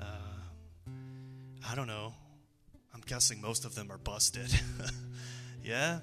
Uh, 0.00 0.90
I 1.70 1.74
don't 1.74 1.86
know. 1.86 2.14
I'm 2.94 3.02
guessing 3.06 3.40
most 3.40 3.64
of 3.64 3.74
them 3.74 3.90
are 3.90 3.98
busted. 3.98 4.48
yeah? 5.64 5.98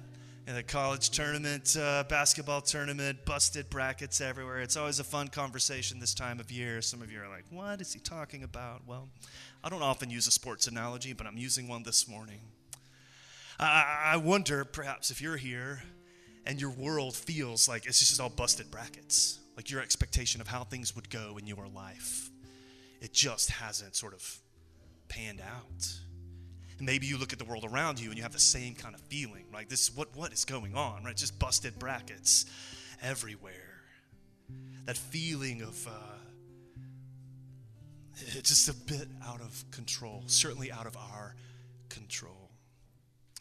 In 0.46 0.54
the 0.54 0.62
college 0.62 1.10
tournament, 1.10 1.74
uh, 1.80 2.04
basketball 2.08 2.60
tournament, 2.60 3.24
busted 3.24 3.70
brackets 3.70 4.20
everywhere. 4.20 4.60
It's 4.60 4.76
always 4.76 5.00
a 5.00 5.04
fun 5.04 5.28
conversation 5.28 6.00
this 6.00 6.12
time 6.12 6.38
of 6.38 6.52
year. 6.52 6.82
Some 6.82 7.00
of 7.00 7.10
you 7.10 7.20
are 7.22 7.28
like, 7.28 7.44
what 7.50 7.80
is 7.80 7.92
he 7.92 7.98
talking 7.98 8.42
about? 8.42 8.82
Well, 8.86 9.08
I 9.62 9.70
don't 9.70 9.82
often 9.82 10.10
use 10.10 10.26
a 10.26 10.30
sports 10.30 10.66
analogy, 10.66 11.14
but 11.14 11.26
I'm 11.26 11.38
using 11.38 11.66
one 11.66 11.82
this 11.82 12.06
morning. 12.06 12.40
I, 13.58 14.16
wonder, 14.16 14.64
perhaps, 14.64 15.10
if 15.10 15.20
you're 15.20 15.36
here 15.36 15.82
and 16.46 16.60
your 16.60 16.70
world 16.70 17.14
feels 17.14 17.68
like 17.68 17.86
it's 17.86 18.00
just 18.00 18.20
all 18.20 18.28
busted 18.28 18.70
brackets, 18.70 19.38
like 19.56 19.70
your 19.70 19.80
expectation 19.80 20.40
of 20.40 20.48
how 20.48 20.64
things 20.64 20.94
would 20.94 21.08
go 21.08 21.36
in 21.38 21.46
your 21.46 21.68
life, 21.68 22.30
it 23.00 23.12
just 23.12 23.50
hasn't 23.50 23.94
sort 23.94 24.12
of 24.12 24.38
panned 25.08 25.40
out. 25.40 25.88
And 26.78 26.86
maybe 26.86 27.06
you 27.06 27.16
look 27.16 27.32
at 27.32 27.38
the 27.38 27.44
world 27.44 27.64
around 27.64 28.00
you 28.00 28.08
and 28.08 28.16
you 28.16 28.22
have 28.22 28.32
the 28.32 28.40
same 28.40 28.74
kind 28.74 28.94
of 28.94 29.00
feeling, 29.02 29.44
like 29.52 29.68
this 29.68 29.94
what 29.94 30.16
what 30.16 30.32
is 30.32 30.44
going 30.44 30.74
on, 30.74 31.04
right? 31.04 31.16
Just 31.16 31.38
busted 31.38 31.78
brackets 31.78 32.46
everywhere. 33.00 33.52
That 34.86 34.96
feeling 34.96 35.62
of 35.62 35.86
uh, 35.86 35.90
it's 38.16 38.48
just 38.48 38.68
a 38.68 38.74
bit 38.74 39.08
out 39.24 39.40
of 39.40 39.64
control, 39.70 40.24
certainly 40.26 40.72
out 40.72 40.86
of 40.86 40.96
our 40.96 41.36
control. 41.88 42.43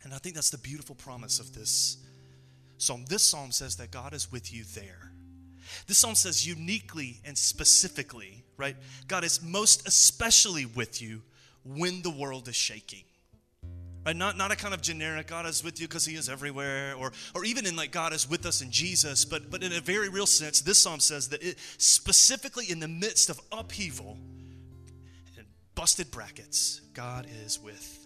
And 0.04 0.14
I 0.14 0.18
think 0.18 0.36
that's 0.36 0.50
the 0.50 0.58
beautiful 0.58 0.96
promise 0.96 1.40
of 1.40 1.54
this 1.54 1.98
psalm. 2.78 3.06
This 3.08 3.24
psalm 3.24 3.52
says 3.52 3.78
that 3.78 3.92
God 3.92 4.14
is 4.14 4.32
with 4.32 4.54
you 4.54 4.64
there. 4.76 5.12
This 5.88 5.98
psalm 5.98 6.16
says 6.16 6.46
uniquely 6.46 7.22
and 7.26 7.38
specifically, 7.38 8.44
right? 8.58 8.76
God 9.08 9.24
is 9.24 9.42
most 9.42 9.88
especially 9.88 10.66
with 10.66 11.02
you 11.02 11.22
when 11.64 12.02
the 12.02 12.10
world 12.10 12.48
is 12.48 12.56
shaking. 12.56 13.04
Right? 14.06 14.16
Not, 14.16 14.38
not 14.38 14.52
a 14.52 14.58
kind 14.58 14.74
of 14.74 14.82
generic 14.82 15.28
God 15.28 15.46
is 15.46 15.64
with 15.64 15.80
you 15.80 15.88
because 15.88 16.06
he 16.06 16.16
is 16.16 16.28
everywhere, 16.28 16.94
or, 16.96 17.14
or 17.34 17.46
even 17.46 17.66
in 17.66 17.78
like 17.78 17.92
God 17.92 18.12
is 18.12 18.30
with 18.30 18.46
us 18.46 18.62
in 18.62 18.70
Jesus, 18.70 19.24
but, 19.24 19.50
but 19.50 19.64
in 19.64 19.72
a 19.72 19.80
very 19.80 20.10
real 20.10 20.26
sense, 20.26 20.60
this 20.60 20.80
psalm 20.80 21.00
says 21.00 21.30
that 21.30 21.42
it 21.42 21.58
specifically 21.78 22.70
in 22.70 22.82
the 22.82 22.88
midst 22.88 23.30
of 23.30 23.40
upheaval 23.54 24.18
and 25.38 25.46
busted 25.74 26.12
brackets, 26.12 26.82
God 26.94 27.28
is 27.46 27.62
with 27.62 28.03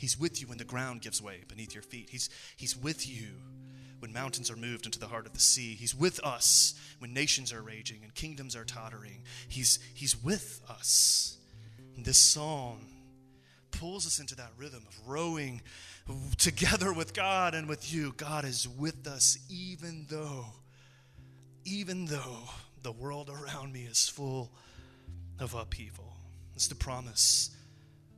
He's 0.00 0.18
with 0.18 0.40
you 0.40 0.48
when 0.48 0.56
the 0.56 0.64
ground 0.64 1.02
gives 1.02 1.20
way 1.20 1.44
beneath 1.46 1.74
your 1.74 1.82
feet. 1.82 2.08
He's, 2.08 2.30
he's 2.56 2.74
with 2.74 3.06
you 3.06 3.26
when 3.98 4.14
mountains 4.14 4.50
are 4.50 4.56
moved 4.56 4.86
into 4.86 4.98
the 4.98 5.08
heart 5.08 5.26
of 5.26 5.34
the 5.34 5.38
sea. 5.38 5.74
He's 5.74 5.94
with 5.94 6.24
us 6.24 6.72
when 7.00 7.12
nations 7.12 7.52
are 7.52 7.60
raging 7.60 8.00
and 8.02 8.14
kingdoms 8.14 8.56
are 8.56 8.64
tottering. 8.64 9.24
He's, 9.46 9.78
he's 9.92 10.16
with 10.16 10.62
us 10.70 11.36
This 11.98 12.16
psalm 12.16 12.78
pulls 13.72 14.06
us 14.06 14.18
into 14.18 14.34
that 14.36 14.52
rhythm 14.56 14.82
of 14.88 14.98
rowing 15.06 15.60
together 16.38 16.94
with 16.94 17.12
God 17.12 17.54
and 17.54 17.68
with 17.68 17.92
you. 17.92 18.14
God 18.16 18.46
is 18.46 18.66
with 18.66 19.06
us 19.06 19.36
even 19.50 20.06
though, 20.08 20.46
even 21.66 22.06
though 22.06 22.48
the 22.82 22.92
world 22.92 23.28
around 23.28 23.70
me 23.74 23.82
is 23.82 24.08
full 24.08 24.50
of 25.38 25.54
upheaval. 25.54 26.16
It's 26.54 26.68
the 26.68 26.74
promise 26.74 27.50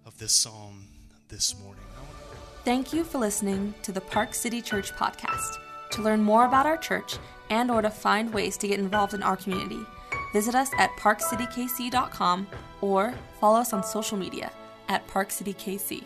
of 0.07 0.17
this 0.19 0.33
psalm 0.33 0.87
this 1.33 1.59
morning. 1.59 1.83
Thank 2.65 2.93
you 2.93 3.03
for 3.03 3.19
listening 3.19 3.75
to 3.83 3.91
the 3.91 4.03
Park 4.03 4.35
City 4.35 4.61
Church 4.61 4.93
podcast. 4.93 5.59
To 5.93 6.03
learn 6.03 6.23
more 6.23 6.45
about 6.45 6.67
our 6.67 6.77
church 6.77 7.17
and 7.51 7.71
or 7.71 7.83
to 7.83 7.91
find 7.91 8.33
ways 8.33 8.57
to 8.59 8.69
get 8.69 8.79
involved 8.79 9.15
in 9.15 9.23
our 9.23 9.37
community, 9.37 9.81
visit 10.33 10.55
us 10.55 10.69
at 10.79 10.91
parkcitykc.com 10.91 12.47
or 12.83 13.15
follow 13.41 13.59
us 13.59 13.73
on 13.73 13.83
social 13.83 14.17
media 14.17 14.53
at 14.89 15.09
parkcitykc. 15.09 16.05